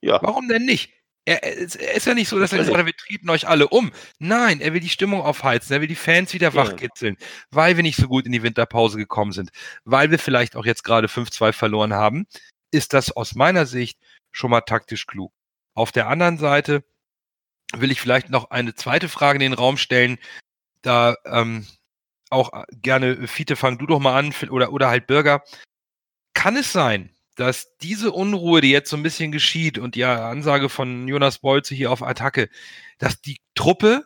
[0.01, 0.21] Ja.
[0.23, 0.93] Warum denn nicht?
[1.29, 2.77] Er, er, ist- ja nicht so, dass er Natürlich.
[2.77, 3.93] sagt, wir treten euch alle um.
[4.19, 6.55] Nein, er will die Stimmung aufheizen, er will die Fans wieder Ja.
[6.55, 7.17] wachkitzeln,
[7.51, 9.51] weil wir nicht so gut in die Winterpause gekommen sind,
[9.85, 12.27] weil wir vielleicht auch jetzt gerade 5-2 verloren haben,
[12.71, 13.99] ist das aus meiner Sicht
[14.31, 15.33] schon mal taktisch klug.
[15.75, 16.85] Auf der anderen Seite
[17.75, 20.19] will ich vielleicht noch eine zweite Frage in den Raum stellen.
[20.83, 21.67] Da ähm,
[22.31, 25.43] auch äh, gerne, Fiete, fang du doch mal an, oder, oder halt Bürger.
[26.35, 30.69] Kann es sein, dass diese Unruhe, die jetzt so ein bisschen geschieht und die Ansage
[30.69, 32.49] von Jonas Bolze hier auf Attacke,
[32.99, 34.05] dass die Truppe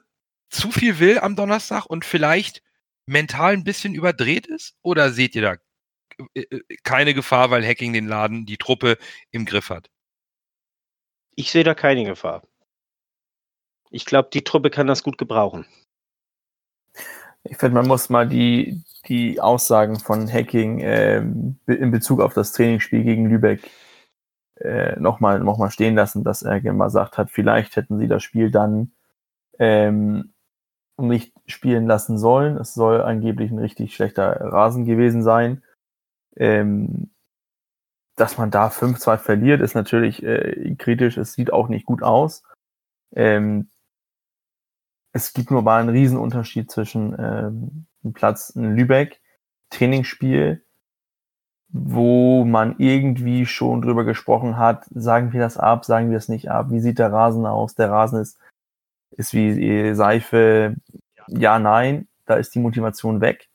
[0.50, 2.62] zu viel will am Donnerstag und vielleicht
[3.06, 4.76] mental ein bisschen überdreht ist?
[4.82, 5.56] Oder seht ihr da
[6.34, 8.98] äh, äh, keine Gefahr, weil Hacking den Laden, die Truppe
[9.30, 9.90] im Griff hat?
[11.36, 12.42] Ich sehe da keine Gefahr.
[13.90, 15.66] Ich glaube, die Truppe kann das gut gebrauchen.
[17.44, 20.78] Ich finde, man muss mal die, die Aussagen von Hacking
[21.64, 23.70] be- in Bezug auf das Trainingsspiel gegen Lübeck
[24.56, 28.50] äh, nochmal noch mal stehen lassen, dass er gesagt hat, vielleicht hätten sie das Spiel
[28.50, 28.92] dann
[29.58, 30.32] ähm,
[30.98, 32.56] nicht spielen lassen sollen.
[32.58, 35.62] Es soll angeblich ein richtig schlechter Rasen gewesen sein.
[36.36, 37.10] Ähm,
[38.16, 41.16] dass man da 5-2 verliert, ist natürlich äh, kritisch.
[41.16, 42.42] Es sieht auch nicht gut aus.
[43.16, 43.69] Ähm,
[45.12, 49.20] es gibt nur mal einen Riesenunterschied zwischen ähm, einem Platz in Lübeck,
[49.70, 50.64] Trainingsspiel,
[51.68, 56.50] wo man irgendwie schon drüber gesprochen hat, sagen wir das ab, sagen wir es nicht
[56.50, 57.74] ab, wie sieht der Rasen aus?
[57.74, 58.38] Der Rasen ist,
[59.12, 60.74] ist wie Seife,
[61.28, 63.48] ja, nein, da ist die Motivation weg.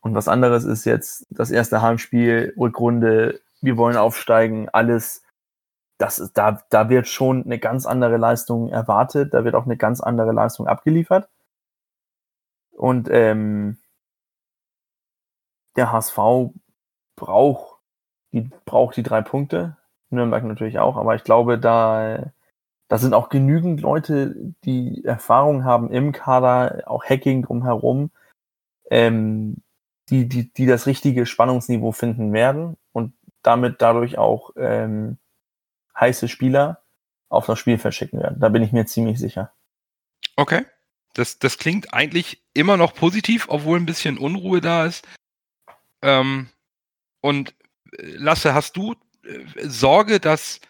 [0.00, 5.21] Und was anderes ist jetzt das erste Heimspiel, Rückrunde, wir wollen aufsteigen, alles
[5.98, 9.76] das ist, da, da wird schon eine ganz andere Leistung erwartet, da wird auch eine
[9.76, 11.28] ganz andere Leistung abgeliefert.
[12.72, 13.78] Und ähm,
[15.76, 16.18] der HSV
[17.16, 17.78] braucht
[18.32, 19.76] die, braucht die drei Punkte,
[20.10, 22.32] Nürnberg natürlich auch, aber ich glaube, da,
[22.88, 28.10] da sind auch genügend Leute, die Erfahrung haben im Kader, auch Hacking drumherum,
[28.90, 29.62] ähm,
[30.08, 35.18] die, die, die das richtige Spannungsniveau finden werden und damit dadurch auch ähm,
[35.98, 36.82] heiße Spieler
[37.28, 38.40] auf das Spielfeld schicken werden.
[38.40, 39.52] Da bin ich mir ziemlich sicher.
[40.36, 40.64] Okay.
[41.14, 45.06] Das, das klingt eigentlich immer noch positiv, obwohl ein bisschen Unruhe da ist.
[46.02, 46.48] Ähm,
[47.20, 47.54] und
[47.98, 50.60] äh, Lasse, hast du äh, Sorge, dass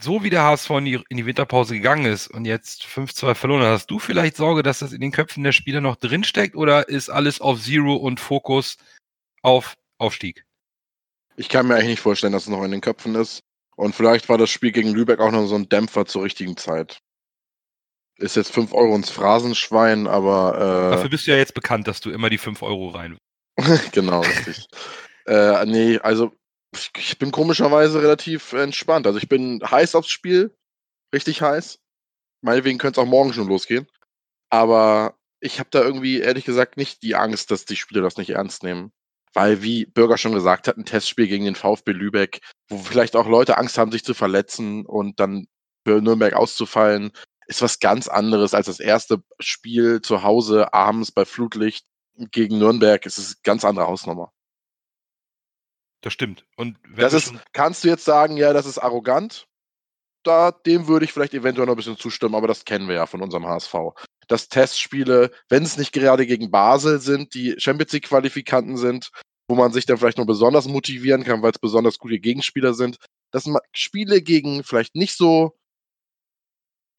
[0.00, 3.62] so wie der HSV in die, in die Winterpause gegangen ist und jetzt 5-2 verloren
[3.62, 6.88] hat, hast du vielleicht Sorge, dass das in den Köpfen der Spieler noch drinsteckt oder
[6.88, 8.78] ist alles auf Zero und Fokus
[9.42, 10.44] auf Aufstieg?
[11.36, 13.42] Ich kann mir eigentlich nicht vorstellen, dass es noch in den Köpfen ist.
[13.82, 17.00] Und vielleicht war das Spiel gegen Lübeck auch noch so ein Dämpfer zur richtigen Zeit.
[18.16, 22.10] Ist jetzt 5 Euro ins Phrasenschwein, aber Dafür bist du ja jetzt bekannt, dass du
[22.10, 23.18] immer die 5 Euro rein.
[23.56, 24.68] äh, genau, richtig.
[25.26, 26.30] äh, nee, also
[26.96, 29.08] ich bin komischerweise relativ entspannt.
[29.08, 30.56] Also ich bin heiß aufs Spiel,
[31.12, 31.80] richtig heiß.
[32.40, 33.88] Meinetwegen könnte es auch morgen schon losgehen.
[34.48, 38.30] Aber ich habe da irgendwie ehrlich gesagt nicht die Angst, dass die Spieler das nicht
[38.30, 38.92] ernst nehmen.
[39.34, 43.26] Weil, wie Bürger schon gesagt hat, ein Testspiel gegen den VfB Lübeck, wo vielleicht auch
[43.26, 45.46] Leute Angst haben, sich zu verletzen und dann
[45.86, 47.12] für Nürnberg auszufallen,
[47.46, 51.86] ist was ganz anderes als das erste Spiel zu Hause abends bei Flutlicht
[52.30, 53.04] gegen Nürnberg.
[53.06, 54.32] Es ist eine ganz andere Hausnummer.
[56.02, 56.44] Das stimmt.
[56.56, 59.46] Und wenn Das ist, kannst du jetzt sagen, ja, das ist arrogant?
[60.24, 63.06] Da, dem würde ich vielleicht eventuell noch ein bisschen zustimmen, aber das kennen wir ja
[63.06, 63.74] von unserem HSV.
[64.32, 69.10] Dass Testspiele, wenn es nicht gerade gegen Basel sind, die Champions League-Qualifikanten sind,
[69.46, 72.96] wo man sich dann vielleicht noch besonders motivieren kann, weil es besonders gute Gegenspieler sind,
[73.30, 75.54] dass ma- Spiele gegen vielleicht nicht so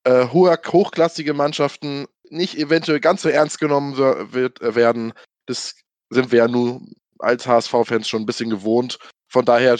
[0.03, 5.13] äh, hochklassige Mannschaften nicht eventuell ganz so ernst genommen wird, äh, werden,
[5.47, 5.73] das
[6.11, 8.99] sind wir ja nun als HSV-Fans schon ein bisschen gewohnt.
[9.27, 9.79] Von daher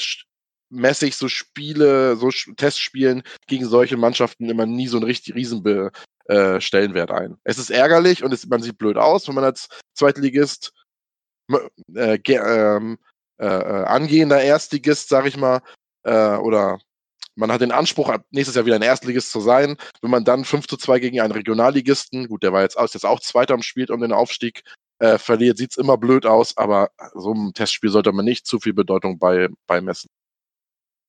[0.74, 5.92] messe ich so Spiele, so Testspielen gegen solche Mannschaften immer nie so einen richtig riesen
[6.26, 7.38] äh, Stellenwert ein.
[7.44, 10.74] Es ist ärgerlich und es, man sieht blöd aus, wenn man als Zweitligist
[11.96, 12.98] äh, ähm,
[13.40, 15.62] äh, äh, angehender Erstligist, sag ich mal,
[16.04, 16.80] äh, oder
[17.36, 19.76] man hat den Anspruch, nächstes Jahr wieder ein Erstligist zu sein.
[20.02, 23.06] Wenn man dann 5 zu 2 gegen einen Regionalligisten, gut, der war jetzt, ist jetzt
[23.06, 24.64] auch Zweiter am Spiel um den Aufstieg,
[25.00, 28.60] äh, verliert, sieht es immer blöd aus, aber so einem Testspiel sollte man nicht zu
[28.60, 30.10] viel Bedeutung bei, beimessen.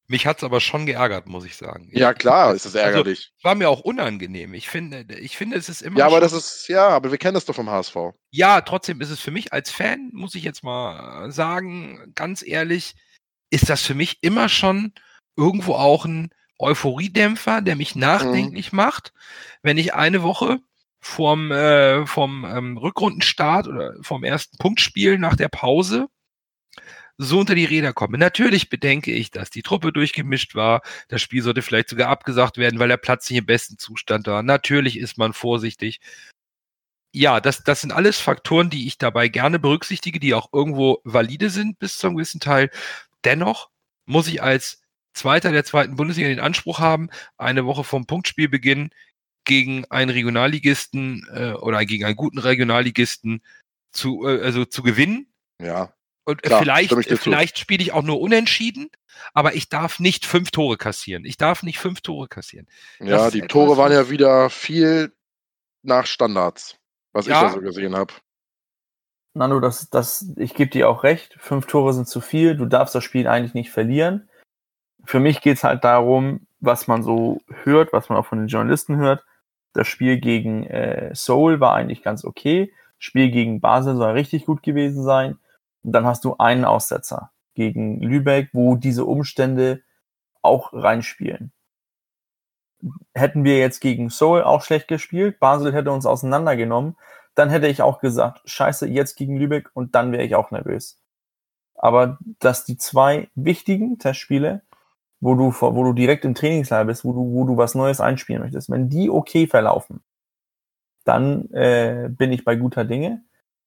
[0.06, 1.88] Mich hat es aber schon geärgert, muss ich sagen.
[1.92, 3.32] Ja, klar, ist es ärgerlich.
[3.36, 4.52] Also, war mir auch unangenehm.
[4.52, 5.98] Ich finde, ich finde, es ist immer.
[5.98, 7.96] Ja, aber das ist, ja, aber wir kennen das doch vom HSV.
[8.30, 12.94] Ja, trotzdem ist es für mich als Fan, muss ich jetzt mal sagen, ganz ehrlich,
[13.48, 14.92] ist das für mich immer schon
[15.36, 18.76] irgendwo auch ein Euphoriedämpfer, der mich nachdenklich mhm.
[18.76, 19.12] macht,
[19.62, 20.60] wenn ich eine Woche
[21.00, 26.08] vom, äh, vom ähm, Rückrundenstart oder vom ersten Punktspiel nach der Pause
[27.16, 28.18] so unter die Räder komme.
[28.18, 30.82] Natürlich bedenke ich, dass die Truppe durchgemischt war.
[31.08, 34.42] Das Spiel sollte vielleicht sogar abgesagt werden, weil der Platz nicht im besten Zustand war.
[34.42, 36.00] Natürlich ist man vorsichtig.
[37.12, 41.50] Ja, das, das sind alles Faktoren, die ich dabei gerne berücksichtige, die auch irgendwo valide
[41.50, 42.70] sind bis zu einem gewissen Teil.
[43.24, 43.70] Dennoch
[44.06, 44.82] muss ich als
[45.14, 48.90] Zweiter der zweiten Bundesliga den Anspruch haben, eine Woche vom Punktspielbeginn
[49.44, 53.40] gegen einen Regionalligisten äh, oder gegen einen guten Regionalligisten
[53.92, 55.28] zu, äh, also zu gewinnen.
[55.62, 55.94] Ja.
[56.24, 58.90] Und Klar, vielleicht, vielleicht spiele ich auch nur unentschieden,
[59.34, 61.24] aber ich darf nicht fünf Tore kassieren.
[61.24, 62.66] Ich darf nicht fünf Tore kassieren.
[62.98, 65.12] Ja, die Tore waren ja wieder viel
[65.82, 66.78] nach Standards,
[67.12, 67.42] was ja.
[67.42, 68.14] ich da so gesehen habe.
[69.34, 71.36] Nando, das, das, ich gebe dir auch recht.
[71.38, 72.56] Fünf Tore sind zu viel.
[72.56, 74.30] Du darfst das Spiel eigentlich nicht verlieren.
[75.04, 78.48] Für mich geht es halt darum, was man so hört, was man auch von den
[78.48, 79.24] Journalisten hört.
[79.74, 82.72] Das Spiel gegen äh, Seoul war eigentlich ganz okay.
[82.98, 85.38] Spiel gegen Basel soll richtig gut gewesen sein.
[85.84, 89.82] Dann hast du einen Aussetzer gegen Lübeck, wo diese Umstände
[90.42, 91.52] auch reinspielen.
[93.14, 96.96] Hätten wir jetzt gegen Seoul auch schlecht gespielt, Basel hätte uns auseinandergenommen,
[97.34, 101.00] dann hätte ich auch gesagt, scheiße, jetzt gegen Lübeck und dann wäre ich auch nervös.
[101.74, 104.62] Aber dass die zwei wichtigen Testspiele,
[105.20, 108.42] wo du, wo du direkt im Trainingslager bist, wo du, wo du was Neues einspielen
[108.42, 110.02] möchtest, wenn die okay verlaufen,
[111.04, 113.22] dann äh, bin ich bei guter Dinge.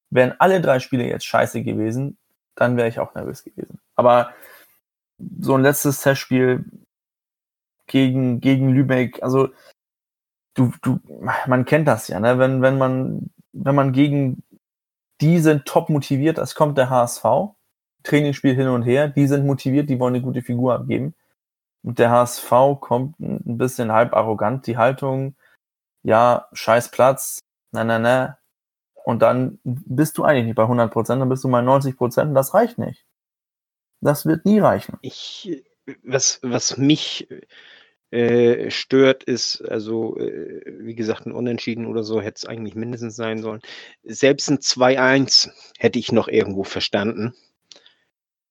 [0.10, 2.18] Wären alle drei Spiele jetzt scheiße gewesen,
[2.56, 3.80] dann wäre ich auch nervös gewesen.
[3.96, 4.32] Aber
[5.40, 6.66] so ein letztes Testspiel
[7.88, 9.50] gegen, gegen Lübeck, also
[10.54, 11.00] du, du,
[11.46, 12.40] man kennt das ja, ne?
[12.40, 14.44] Wenn, wenn man, wenn man gegen
[15.22, 17.24] die sind top motiviert, das kommt der HSV,
[18.04, 21.16] Trainingsspiel hin und her, die sind motiviert, die wollen eine gute Figur abgeben.
[21.84, 25.36] Und der HSV kommt ein bisschen halb arrogant, die Haltung,
[26.04, 27.40] ja, scheiß Platz,
[27.72, 28.38] na, na, na,
[29.08, 32.36] und dann bist du eigentlich nicht bei 100 Prozent, dann bist du bei 90 Prozent.
[32.36, 33.06] Das reicht nicht.
[34.02, 34.98] Das wird nie reichen.
[35.02, 35.64] Ich,
[36.04, 37.26] was, was mich
[38.12, 43.16] äh, stört, ist, also, äh, wie gesagt, ein Unentschieden oder so hätte es eigentlich mindestens
[43.16, 43.62] sein sollen.
[44.04, 47.34] Selbst ein 2-1 hätte ich noch irgendwo verstanden.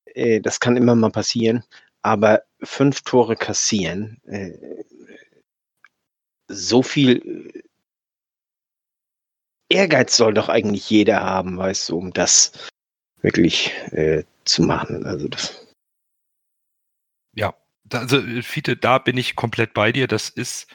[0.06, 1.64] Äh, das kann immer mal passieren.
[2.00, 4.52] Aber fünf Tore kassieren, äh,
[6.48, 7.55] so viel
[9.68, 12.52] Ehrgeiz soll doch eigentlich jeder haben, weißt du, um das
[13.22, 15.04] wirklich äh, zu machen.
[15.04, 15.66] Also das.
[17.34, 17.54] Ja,
[17.92, 20.06] also Fiete, da bin ich komplett bei dir.
[20.06, 20.68] Das ist,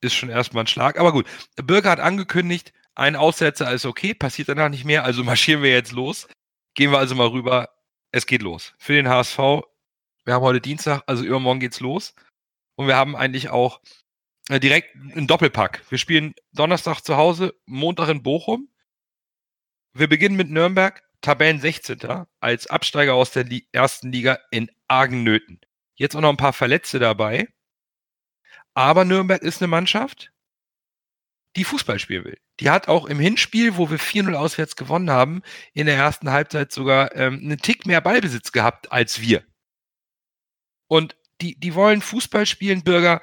[0.00, 0.98] ist schon erstmal ein Schlag.
[0.98, 5.62] Aber gut, Bürger hat angekündigt, ein Aussetzer ist okay, passiert danach nicht mehr, also marschieren
[5.62, 6.28] wir jetzt los.
[6.74, 7.70] Gehen wir also mal rüber.
[8.12, 8.74] Es geht los.
[8.78, 12.14] Für den HSV, wir haben heute Dienstag, also übermorgen geht's los.
[12.76, 14.05] Und wir haben eigentlich auch äh,
[14.50, 15.82] direkt ein Doppelpack.
[15.90, 18.68] Wir spielen Donnerstag zu Hause, Montag in Bochum.
[19.92, 21.98] Wir beginnen mit Nürnberg, Tabellen 16.
[22.40, 25.60] als Absteiger aus der Li ersten Liga in argen Nöten.
[25.94, 27.48] Jetzt auch noch ein paar Verletzte dabei.
[28.74, 30.32] Aber Nürnberg ist eine Mannschaft,
[31.56, 32.38] die Fußball spielen will.
[32.60, 36.72] Die hat auch im Hinspiel, wo wir 4-0 auswärts gewonnen haben, in der ersten Halbzeit
[36.72, 39.42] sogar ähm, einen Tick mehr Ballbesitz gehabt als wir.
[40.88, 43.20] Und die, die wollen Fußball spielen, Bürger.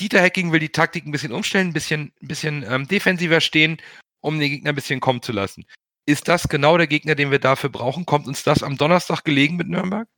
[0.00, 3.78] Dieter Hacking will die Taktik ein bisschen umstellen, ein bisschen, ein bisschen ähm, defensiver stehen,
[4.20, 5.64] um den Gegner ein bisschen kommen zu lassen.
[6.06, 8.06] Ist das genau der Gegner, den wir dafür brauchen?
[8.06, 10.08] Kommt uns das am Donnerstag gelegen mit Nürnberg?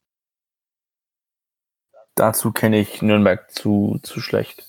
[2.16, 4.66] Dazu kenne ich Nürnberg zu, zu schlecht.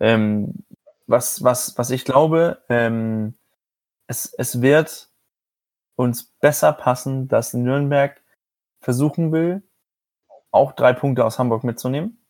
[0.00, 0.64] Ähm,
[1.06, 3.34] was, was, was ich glaube, ähm,
[4.06, 5.10] es, es wird
[5.96, 8.20] uns besser passen, dass Nürnberg
[8.80, 9.62] versuchen will,
[10.50, 12.23] auch drei Punkte aus Hamburg mitzunehmen.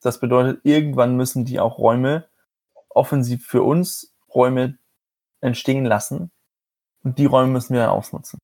[0.00, 2.24] Das bedeutet, irgendwann müssen die auch Räume
[2.88, 4.78] offensiv für uns Räume
[5.40, 6.30] entstehen lassen.
[7.02, 8.38] Und die Räume müssen wir ausnutzen.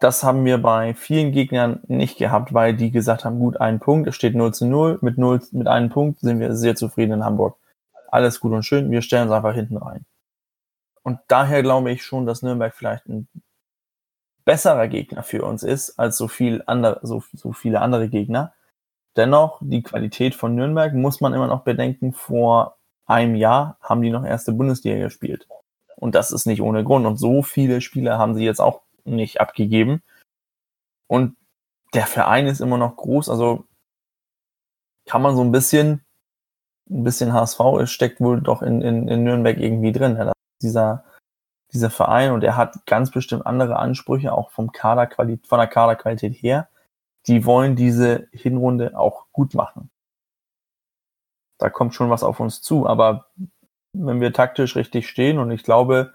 [0.00, 4.08] Das haben wir bei vielen Gegnern nicht gehabt, weil die gesagt haben, gut, ein Punkt,
[4.08, 7.24] es steht 0 zu 0, mit 0, mit einem Punkt sind wir sehr zufrieden in
[7.24, 7.56] Hamburg.
[8.08, 10.04] Alles gut und schön, wir stellen uns einfach hinten rein.
[11.02, 13.28] Und daher glaube ich schon, dass Nürnberg vielleicht ein
[14.44, 18.52] besserer Gegner für uns ist als so viel andere, so, so viele andere Gegner.
[19.16, 22.12] Dennoch, die Qualität von Nürnberg muss man immer noch bedenken.
[22.12, 25.46] Vor einem Jahr haben die noch erste Bundesliga gespielt.
[25.96, 27.06] Und das ist nicht ohne Grund.
[27.06, 30.02] Und so viele Spieler haben sie jetzt auch nicht abgegeben.
[31.06, 31.36] Und
[31.94, 33.28] der Verein ist immer noch groß.
[33.28, 33.64] Also
[35.06, 36.04] kann man so ein bisschen,
[36.90, 40.16] ein bisschen HSV steckt wohl doch in, in, in Nürnberg irgendwie drin.
[40.16, 40.32] Ja,
[40.62, 41.04] dieser,
[41.72, 46.34] dieser Verein und er hat ganz bestimmt andere Ansprüche, auch vom Kaderqualität, von der Kaderqualität
[46.34, 46.68] her.
[47.26, 49.90] Die wollen diese Hinrunde auch gut machen.
[51.58, 53.26] Da kommt schon was auf uns zu, aber
[53.92, 56.12] wenn wir taktisch richtig stehen und ich glaube,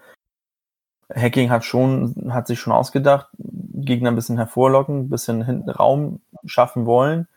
[1.14, 6.20] Hacking hat schon, hat sich schon ausgedacht, Gegner ein bisschen hervorlocken, ein bisschen hinten Raum
[6.44, 7.28] schaffen wollen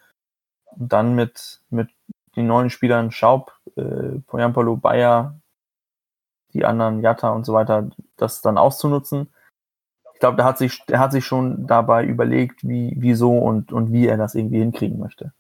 [0.66, 1.90] und dann mit, mit
[2.36, 5.40] den neuen Spielern Schaub, äh, Poyampalo, Bayer,
[6.54, 9.34] die anderen Jatta und so weiter, das dann auszunutzen.
[10.22, 13.92] Ich glaube, der hat sich, der hat sich schon dabei überlegt, wie, wieso und, und
[13.92, 15.34] wie er das irgendwie hinkriegen möchte.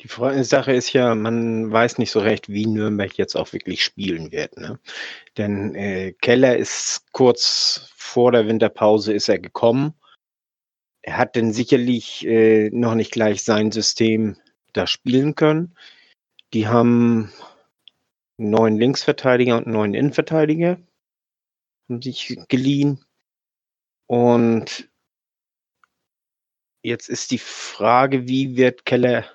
[0.00, 4.30] Die Sache ist ja, man weiß nicht so recht, wie Nürnberg jetzt auch wirklich spielen
[4.30, 4.56] wird.
[4.58, 4.78] Ne?
[5.36, 9.94] Denn äh, Keller ist kurz vor der Winterpause ist er gekommen.
[11.02, 14.36] Er hat denn sicherlich äh, noch nicht gleich sein System
[14.72, 15.74] da spielen können.
[16.54, 17.32] Die haben
[18.36, 20.78] neuen Linksverteidiger und neuen Innenverteidiger
[21.88, 23.04] haben sich geliehen.
[24.08, 24.88] Und
[26.82, 29.26] jetzt ist die Frage, wie wird Keller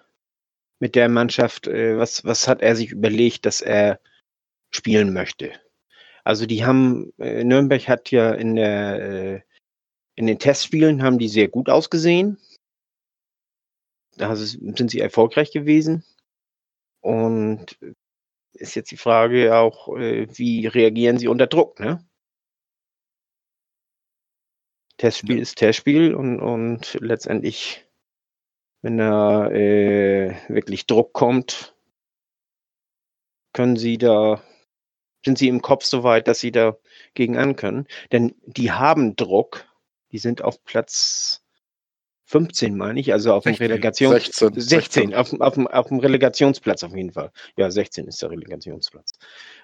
[0.79, 3.99] mit der Mannschaft, äh, was, was hat er sich überlegt, dass er
[4.71, 5.53] spielen möchte?
[6.23, 9.41] Also die haben, äh, Nürnberg hat ja in der, äh,
[10.15, 12.39] in den Testspielen haben die sehr gut ausgesehen.
[14.17, 16.03] Da sind sie erfolgreich gewesen.
[17.01, 17.77] Und
[18.53, 22.05] ist jetzt die Frage auch, wie reagieren sie unter Druck, ne?
[24.97, 25.41] Testspiel ja.
[25.41, 27.85] ist Testspiel und, und letztendlich
[28.83, 31.73] wenn da äh, wirklich Druck kommt,
[33.53, 34.43] können sie da,
[35.23, 36.77] sind sie im Kopf so weit, dass sie da
[37.13, 37.87] gegen an können.
[38.11, 39.65] Denn die haben Druck,
[40.11, 41.42] die sind auf Platz
[42.25, 45.15] 15, meine ich, also auf 16, dem Relegation 16, 16, 16.
[45.15, 47.31] Auf, auf, auf dem Relegationsplatz auf jeden Fall.
[47.57, 49.11] Ja, 16 ist der Relegationsplatz.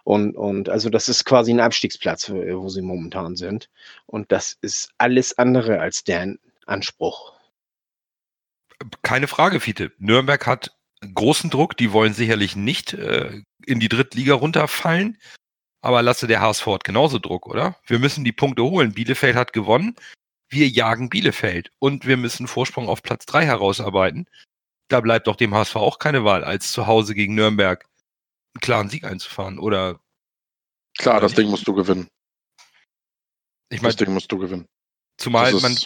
[0.03, 3.69] Und, und also das ist quasi ein Abstiegsplatz, wo sie momentan sind.
[4.05, 7.39] Und das ist alles andere als deren Anspruch
[9.03, 9.91] keine Frage, Fiete.
[9.97, 10.71] Nürnberg hat
[11.13, 11.77] großen Druck.
[11.77, 15.17] Die wollen sicherlich nicht äh, in die Drittliga runterfallen.
[15.81, 17.75] Aber lasse der HSV hat genauso Druck, oder?
[17.85, 18.93] Wir müssen die Punkte holen.
[18.93, 19.95] Bielefeld hat gewonnen.
[20.49, 21.71] Wir jagen Bielefeld.
[21.79, 24.27] Und wir müssen Vorsprung auf Platz drei herausarbeiten.
[24.87, 27.85] Da bleibt doch dem HSV auch keine Wahl, als zu Hause gegen Nürnberg
[28.55, 29.59] einen klaren Sieg einzufahren.
[29.59, 29.99] Oder.
[30.97, 31.39] Klar, oder das nicht?
[31.39, 32.09] Ding musst du gewinnen.
[33.69, 34.65] Ich mein, das Ding musst du gewinnen.
[35.17, 35.77] Zumal man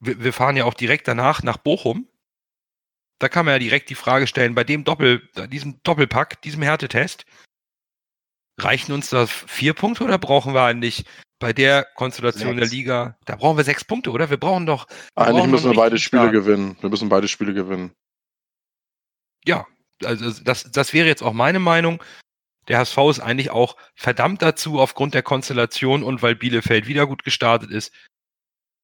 [0.00, 2.08] wir, wir fahren ja auch direkt danach nach Bochum.
[3.18, 7.24] Da kann man ja direkt die Frage stellen, bei dem Doppel, diesem Doppelpack, diesem Härtetest,
[8.60, 11.04] reichen uns das vier Punkte oder brauchen wir eigentlich
[11.38, 12.70] bei der Konstellation sechs.
[12.70, 14.30] der Liga, da brauchen wir sechs Punkte, oder?
[14.30, 14.86] Wir brauchen doch.
[14.88, 16.76] Wir eigentlich brauchen müssen wir beide Spiele gewinnen.
[16.80, 17.92] Wir müssen beide Spiele gewinnen.
[19.44, 19.66] Ja,
[20.04, 22.02] also das, das wäre jetzt auch meine Meinung.
[22.68, 27.22] Der HSV ist eigentlich auch verdammt dazu, aufgrund der Konstellation und weil Bielefeld wieder gut
[27.22, 27.92] gestartet ist,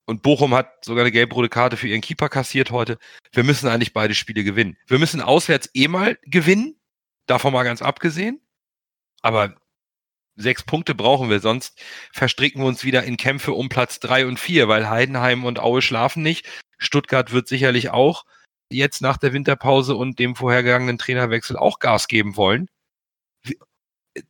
[0.04, 2.98] und Bochum hat sogar eine gelb-rote Karte für ihren Keeper kassiert heute.
[3.32, 4.76] Wir müssen eigentlich beide Spiele gewinnen.
[4.86, 6.78] Wir müssen auswärts eh mal gewinnen,
[7.26, 8.40] davon mal ganz abgesehen.
[9.22, 9.54] Aber
[10.36, 11.80] sechs Punkte brauchen wir, sonst
[12.12, 15.82] verstricken wir uns wieder in Kämpfe um Platz drei und vier, weil Heidenheim und Aue
[15.82, 16.48] schlafen nicht.
[16.78, 18.24] Stuttgart wird sicherlich auch
[18.70, 22.68] jetzt nach der Winterpause und dem vorhergegangenen Trainerwechsel auch Gas geben wollen.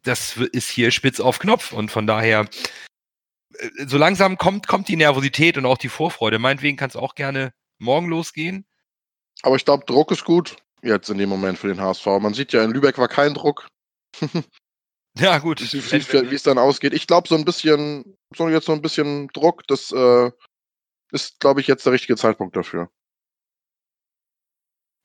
[0.03, 2.49] Das ist hier spitz auf Knopf und von daher
[3.59, 6.39] äh, so langsam kommt, kommt die Nervosität und auch die Vorfreude.
[6.39, 8.65] Meinetwegen kann es auch gerne morgen losgehen.
[9.43, 12.07] Aber ich glaube, Druck ist gut jetzt in dem Moment für den HSV.
[12.21, 13.69] Man sieht ja, in Lübeck war kein Druck.
[15.19, 15.61] ja, gut.
[15.61, 16.93] Wie es dann ausgeht.
[16.93, 20.31] Ich glaube, so ein bisschen, so jetzt so ein bisschen Druck, das äh,
[21.11, 22.89] ist, glaube ich, jetzt der richtige Zeitpunkt dafür.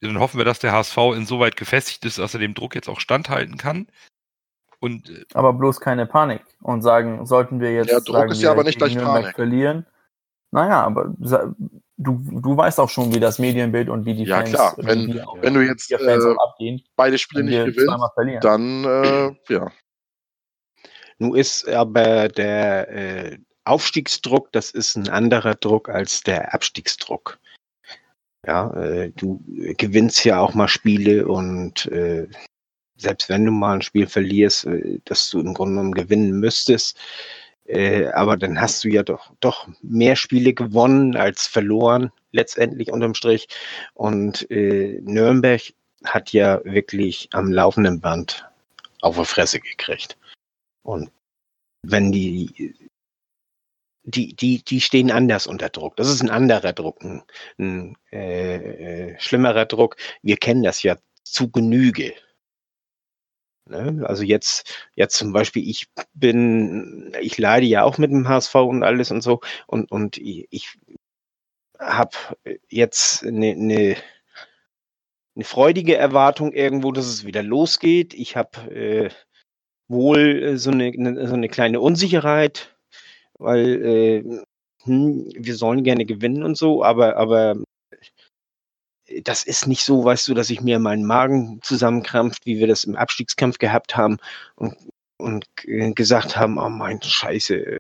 [0.01, 2.99] Dann hoffen wir, dass der HSV insoweit gefestigt ist, dass er dem Druck jetzt auch
[2.99, 3.87] standhalten kann.
[4.79, 8.41] Und, äh, aber bloß keine Panik und sagen, sollten wir jetzt ja, Druck sagen, ist
[8.41, 9.35] ja aber nicht gleich Panik.
[9.35, 9.85] verlieren.
[10.51, 14.51] Naja, aber du, du weißt auch schon, wie das Medienbild und wie die ja, Fans,
[14.51, 14.73] klar.
[14.77, 19.71] Wenn, die, wenn du jetzt äh, abgehen, beide Spiele nicht gewinnst, dann äh, ja.
[21.19, 27.39] Nun ist aber der äh, Aufstiegsdruck, das ist ein anderer Druck als der Abstiegsdruck.
[28.45, 29.43] Ja, äh, du
[29.77, 32.27] gewinnst ja auch mal Spiele und äh,
[32.97, 36.97] selbst wenn du mal ein Spiel verlierst, äh, dass du im Grunde genommen gewinnen müsstest,
[37.67, 43.13] Äh, aber dann hast du ja doch, doch mehr Spiele gewonnen als verloren, letztendlich unterm
[43.13, 43.47] Strich.
[43.93, 45.61] Und äh, Nürnberg
[46.05, 48.45] hat ja wirklich am laufenden Band
[49.01, 50.16] auf die Fresse gekriegt.
[50.87, 51.11] Und
[51.83, 52.73] wenn die,
[54.03, 55.97] die, die, die stehen anders unter Druck.
[55.97, 57.23] Das ist ein anderer Druck, ein,
[57.59, 59.97] ein äh, äh schlimmerer Druck.
[60.21, 62.13] Wir kennen das ja zu Genüge.
[63.65, 64.05] Ne?
[64.07, 68.83] Also jetzt, jetzt zum Beispiel, ich bin, ich leide ja auch mit dem HSV und
[68.83, 70.69] alles und so und, und ich, ich
[71.79, 72.15] habe
[72.69, 73.97] jetzt eine, eine,
[75.35, 78.13] eine freudige Erwartung irgendwo, dass es wieder losgeht.
[78.13, 79.09] Ich habe äh,
[79.87, 82.75] wohl so eine, eine, so eine kleine Unsicherheit,
[83.39, 84.23] weil äh,
[84.83, 87.57] hm, wir sollen gerne gewinnen und so, aber, aber
[89.23, 92.83] das ist nicht so, weißt du, dass ich mir meinen Magen zusammenkrampft, wie wir das
[92.83, 94.17] im Abstiegskampf gehabt haben
[94.55, 94.75] und,
[95.17, 95.45] und
[95.95, 97.77] gesagt haben, oh mein Scheiße,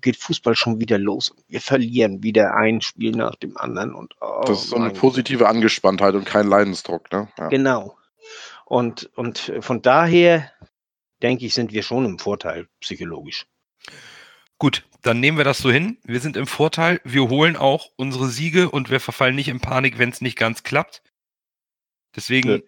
[0.00, 1.34] geht Fußball schon wieder los.
[1.48, 3.94] Wir verlieren wieder ein Spiel nach dem anderen.
[3.94, 7.28] Und, oh das ist so eine positive Angespanntheit und kein Leidensdruck, ne?
[7.38, 7.48] Ja.
[7.48, 7.96] Genau.
[8.64, 10.50] Und, und von daher
[11.22, 13.46] denke ich, sind wir schon im Vorteil psychologisch.
[14.58, 15.98] Gut, dann nehmen wir das so hin.
[16.02, 17.00] Wir sind im Vorteil.
[17.04, 20.64] Wir holen auch unsere Siege und wir verfallen nicht in Panik, wenn es nicht ganz
[20.64, 21.02] klappt.
[22.16, 22.58] Deswegen ja.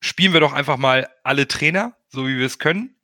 [0.00, 2.96] spielen wir doch einfach mal alle Trainer, so wie wir es können.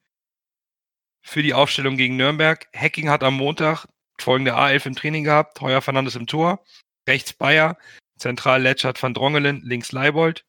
[1.23, 2.69] Für die Aufstellung gegen Nürnberg.
[2.75, 3.87] Hacking hat am Montag
[4.21, 5.61] folgende A11 im Training gehabt.
[5.61, 6.65] Heuer Fernandes im Tor.
[7.09, 7.79] Rechts Bayer.
[8.19, 9.63] Zentral Letschert van Drongelen.
[9.63, 10.45] Links Leibold.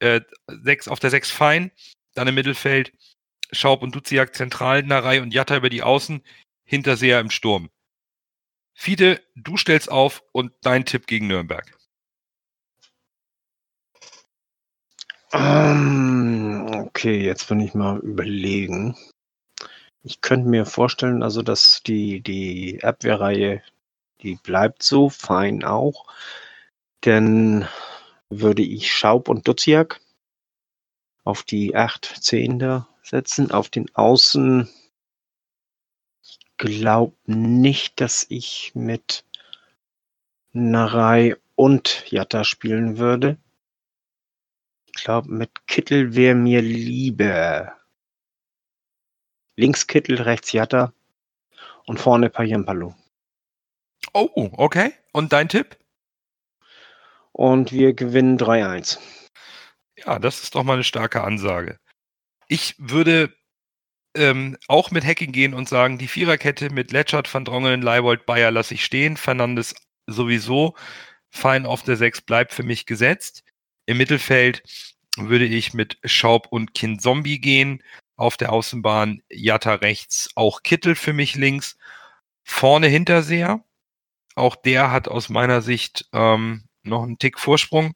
[0.00, 1.70] Äh, sechs, auf der 6 Fein.
[2.14, 2.92] Dann im Mittelfeld
[3.52, 6.22] Schaub und Duziak zentral, Narei und Jatta über die Außen,
[6.64, 7.70] Hinterseher im Sturm.
[8.74, 11.76] Fiete, du stellst auf und dein Tipp gegen Nürnberg.
[15.32, 18.96] Um, ähm, okay, jetzt bin ich mal überlegen.
[20.02, 23.62] Ich könnte mir vorstellen, also dass die, die Abwehrreihe,
[24.22, 26.06] die bleibt so, fein auch.
[27.04, 27.68] Denn
[28.28, 30.00] würde ich Schaub und Duziak
[31.24, 33.50] auf die 8, 10 da setzen.
[33.50, 34.68] Auf den Außen
[36.60, 39.24] glaube nicht, dass ich mit
[40.52, 43.38] Narei und Jatta spielen würde.
[44.86, 47.76] Ich glaube, mit Kittel wäre mir lieber.
[49.56, 50.92] Links Kittel, rechts Jatta
[51.86, 52.94] und vorne Payampalo.
[54.12, 54.92] Oh, okay.
[55.12, 55.78] Und dein Tipp?
[57.32, 58.98] Und wir gewinnen 3-1.
[60.04, 61.78] Ja, das ist doch mal eine starke Ansage.
[62.48, 63.34] Ich würde
[64.14, 68.50] ähm, auch mit Hacking gehen und sagen, die Viererkette mit Letschert, Van Drongelen, Leibold, Bayer
[68.50, 69.16] lasse ich stehen.
[69.16, 69.74] Fernandes
[70.06, 70.74] sowieso.
[71.30, 73.44] Fein auf der 6 bleibt für mich gesetzt.
[73.86, 74.62] Im Mittelfeld
[75.16, 77.82] würde ich mit Schaub und Kind Zombie gehen.
[78.16, 81.76] Auf der Außenbahn Jatta rechts, auch Kittel für mich links.
[82.44, 83.64] Vorne Hinterseher.
[84.34, 87.94] Auch der hat aus meiner Sicht ähm, noch einen Tick Vorsprung.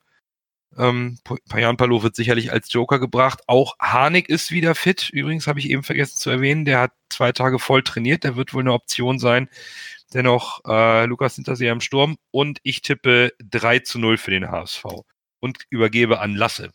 [0.78, 1.18] Ähm,
[1.48, 3.40] Payan Palo wird sicherlich als Joker gebracht.
[3.46, 5.10] Auch Harnik ist wieder fit.
[5.10, 8.24] Übrigens habe ich eben vergessen zu erwähnen, der hat zwei Tage voll trainiert.
[8.24, 9.48] Der wird wohl eine Option sein.
[10.12, 12.16] Dennoch äh, Lukas Hinterseher im Sturm.
[12.30, 14.84] Und ich tippe 3 zu 0 für den HSV
[15.40, 16.70] und übergebe an Lasse.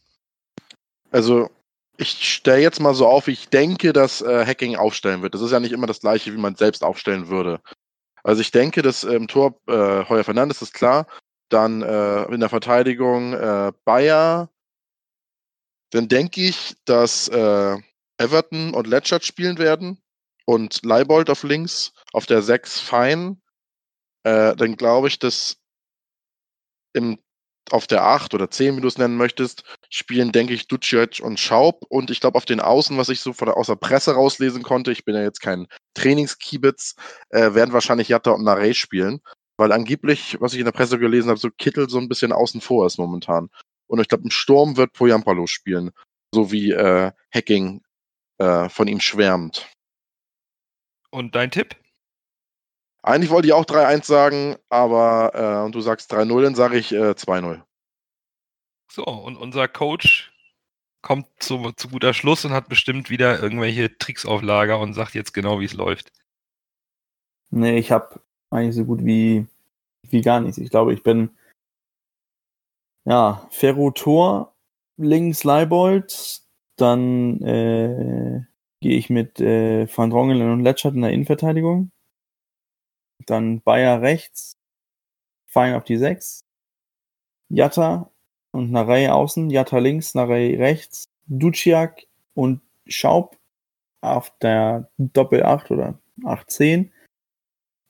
[1.11, 1.49] Also
[1.97, 5.33] ich stelle jetzt mal so auf, ich denke, dass äh, Hacking aufstellen wird.
[5.33, 7.59] Das ist ja nicht immer das gleiche, wie man selbst aufstellen würde.
[8.23, 11.07] Also ich denke, dass im ähm, Tor äh, Heuer Fernandes ist klar,
[11.49, 14.49] dann äh, in der Verteidigung äh, Bayer.
[15.91, 17.77] Dann denke ich, dass äh,
[18.17, 20.01] Everton und Letchert spielen werden
[20.45, 23.41] und Leibold auf links, auf der 6 Fein.
[24.23, 25.57] Äh, dann glaube ich, dass
[26.93, 27.17] im,
[27.71, 31.39] auf der 8 oder 10, wie du es nennen möchtest, spielen, denke ich, Ducic und
[31.39, 31.85] Schaub.
[31.89, 34.63] Und ich glaube, auf den Außen, was ich so von der, aus der Presse rauslesen
[34.63, 36.95] konnte, ich bin ja jetzt kein Trainingskiebitz,
[37.29, 39.21] äh, werden wahrscheinlich Jatta und Narey spielen
[39.59, 42.61] weil angeblich, was ich in der Presse gelesen habe, so Kittel so ein bisschen außen
[42.61, 43.49] vor ist momentan.
[43.87, 45.91] Und ich glaube, im Sturm wird Poyampalo spielen,
[46.33, 47.81] so wie äh, Hacking
[48.37, 49.69] äh, von ihm schwärmt.
[51.11, 51.75] Und dein Tipp?
[53.03, 57.11] Eigentlich wollte ich auch 3-1 sagen, aber äh, du sagst 3-0, dann sage ich äh,
[57.11, 57.61] 2-0.
[58.91, 60.31] So, und unser Coach
[61.01, 65.15] kommt zu, zu guter Schluss und hat bestimmt wieder irgendwelche Tricks auf Lager und sagt
[65.15, 66.11] jetzt genau, wie es läuft.
[67.51, 69.45] Nee, ich habe eigentlich so gut wie,
[70.09, 70.57] wie gar nichts.
[70.57, 71.29] Ich glaube, ich bin
[73.05, 74.53] ja Ferro-Tor,
[74.97, 76.41] links Leibold,
[76.77, 78.41] dann äh,
[78.81, 81.91] gehe ich mit äh, Van Drongelen und Letschert in der Innenverteidigung.
[83.25, 84.57] Dann Bayer rechts,
[85.47, 86.41] Fein auf die 6.
[87.49, 88.11] Jatta
[88.51, 93.37] und Narei außen, Jatta links, Narei rechts, Duciak und Schaub
[94.01, 96.91] auf der Doppel 8 oder 18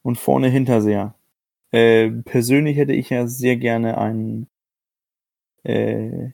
[0.01, 1.15] und vorne Hinterseher.
[1.71, 4.47] Äh, persönlich hätte ich ja sehr gerne einen.
[5.63, 6.31] Äh,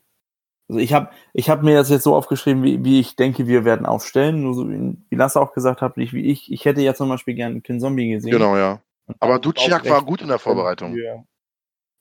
[0.68, 3.66] also ich habe ich hab mir das jetzt so aufgeschrieben, wie, wie ich denke, wir
[3.66, 4.42] werden aufstellen.
[4.42, 6.52] Nur so wie, wie Lasse auch gesagt hat, nicht wie ich.
[6.52, 8.32] Ich hätte ja zum Beispiel gerne Kin Zombie gesehen.
[8.32, 8.82] Genau, ja.
[9.08, 10.94] Und Aber Duciak war gut in der Vorbereitung.
[10.94, 11.24] für-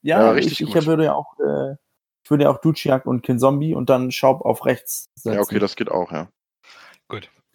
[0.03, 0.87] Ja, Ja, richtig ich, ich gut.
[0.87, 1.73] würde ja auch, äh,
[2.25, 5.35] ich würde ja auch Duciak und Kin Zombie und dann Schaub auf rechts setzen.
[5.35, 6.29] Ja, okay, das geht auch, ja.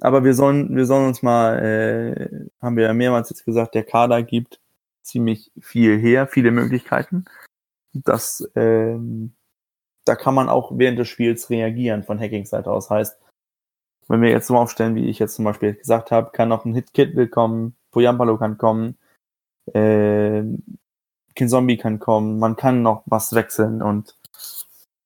[0.02, 3.84] Aber wir sollen, wir sollen uns mal, äh, haben wir ja mehrmals jetzt gesagt, der
[3.84, 4.60] Kader gibt
[5.02, 7.26] ziemlich viel her, viele Möglichkeiten.
[7.94, 9.34] Das, ähm,
[10.06, 12.90] da kann man auch während des Spiels reagieren von Hacking-Seite aus.
[12.90, 13.20] Heißt,
[14.08, 16.74] wenn wir jetzt so aufstellen, wie ich jetzt zum Beispiel gesagt habe, kann noch ein
[16.74, 18.98] Hit-Kit kommen, Poyampalo kann kommen,
[19.74, 20.44] äh,
[21.36, 24.16] Kinzombie kann kommen, man kann noch was wechseln und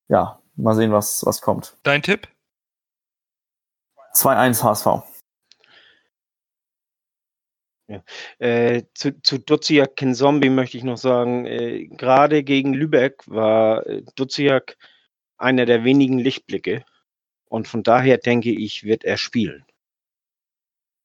[0.08, 1.76] ja, mal sehen, was, was kommt.
[1.82, 2.28] Dein Tipp?
[4.14, 5.14] 2-1 HSV.
[8.38, 14.02] Äh, zu, zu Duziak Kinzombie möchte ich noch sagen, äh, gerade gegen Lübeck war äh,
[14.14, 14.76] Duziak
[15.36, 16.84] einer der wenigen Lichtblicke.
[17.46, 19.64] Und von daher denke ich, wird er spielen.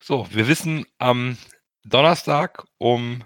[0.02, 1.38] So, wir wissen am
[1.84, 3.24] Donnerstag um,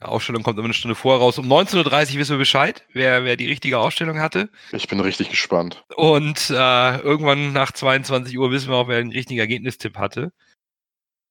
[0.00, 1.82] Ausstellung kommt immer eine Stunde vorher raus, um 19.30
[2.14, 4.48] Uhr wissen wir Bescheid, wer, wer die richtige Ausstellung hatte.
[4.72, 5.84] Ich bin richtig gespannt.
[5.96, 10.32] Und äh, irgendwann nach 22 Uhr wissen wir auch, wer den richtigen Ergebnistipp hatte.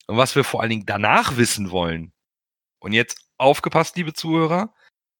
[0.08, 2.12] Und was wir vor allen Dingen danach wissen wollen.
[2.80, 4.74] Und jetzt aufgepasst, liebe Zuhörer,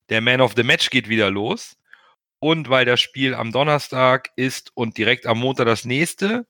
[0.10, 1.78] der Man of the Match geht wieder los.
[2.40, 6.46] Und weil das Spiel am Donnerstag ist und direkt am Montag das nächste,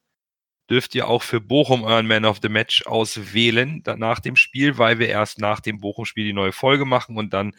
[0.70, 4.99] dürft ihr auch für Bochum euren Man of the Match auswählen nach dem Spiel, weil
[4.99, 7.55] wir erst nach dem Bochum-Spiel die neue Folge machen und dann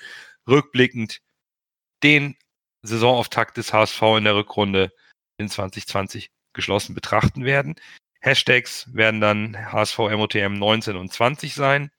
[0.46, 1.20] rückblickend
[2.02, 2.36] den
[2.82, 4.92] Saisonauftakt des HSV in der Rückrunde
[5.38, 7.76] in 2020 geschlossen betrachten werden.
[8.20, 11.90] Hashtags werden dann HSV MOTM 19 und 20 sein.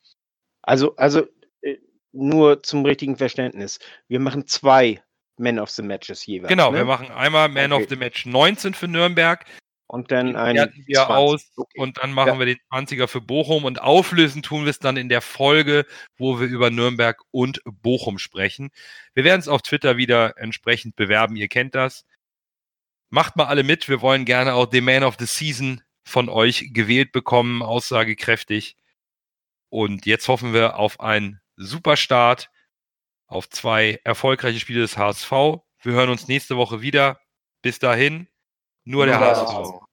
[0.62, 1.28] Also, also
[1.62, 1.78] äh,
[2.12, 3.80] nur zum richtigen Verständnis.
[4.08, 5.02] Wir machen zwei
[5.38, 6.50] Men of the Matches jeweils.
[6.50, 6.80] Genau, ne?
[6.80, 7.84] wir machen einmal Man Okay.
[7.84, 9.46] of the Match 19 für Nürnberg,
[9.92, 11.16] Und dann ein werten wir 20.
[11.16, 11.80] aus Okay.
[11.80, 12.40] und dann machen Ja.
[12.40, 15.86] wir den 20er für Bochum und auflösen tun wir es dann in der Folge,
[16.16, 18.70] wo wir über Nürnberg und Bochum sprechen.
[19.16, 22.06] Wir werden es auf Twitter wieder entsprechend bewerben, ihr kennt das.
[23.10, 26.70] Macht mal alle mit, wir wollen gerne auch den Man of the Season von euch
[26.72, 28.76] gewählt bekommen, aussagekräftig.
[29.70, 32.52] Und jetzt hoffen wir auf einen super Start,
[33.26, 35.32] auf zwei erfolgreiche Spiele des HSV.
[35.82, 37.20] Wir hören uns nächste Woche wieder.
[37.64, 38.28] Bis dahin,
[38.90, 39.20] nur der.
[39.20, 39.89] HSV.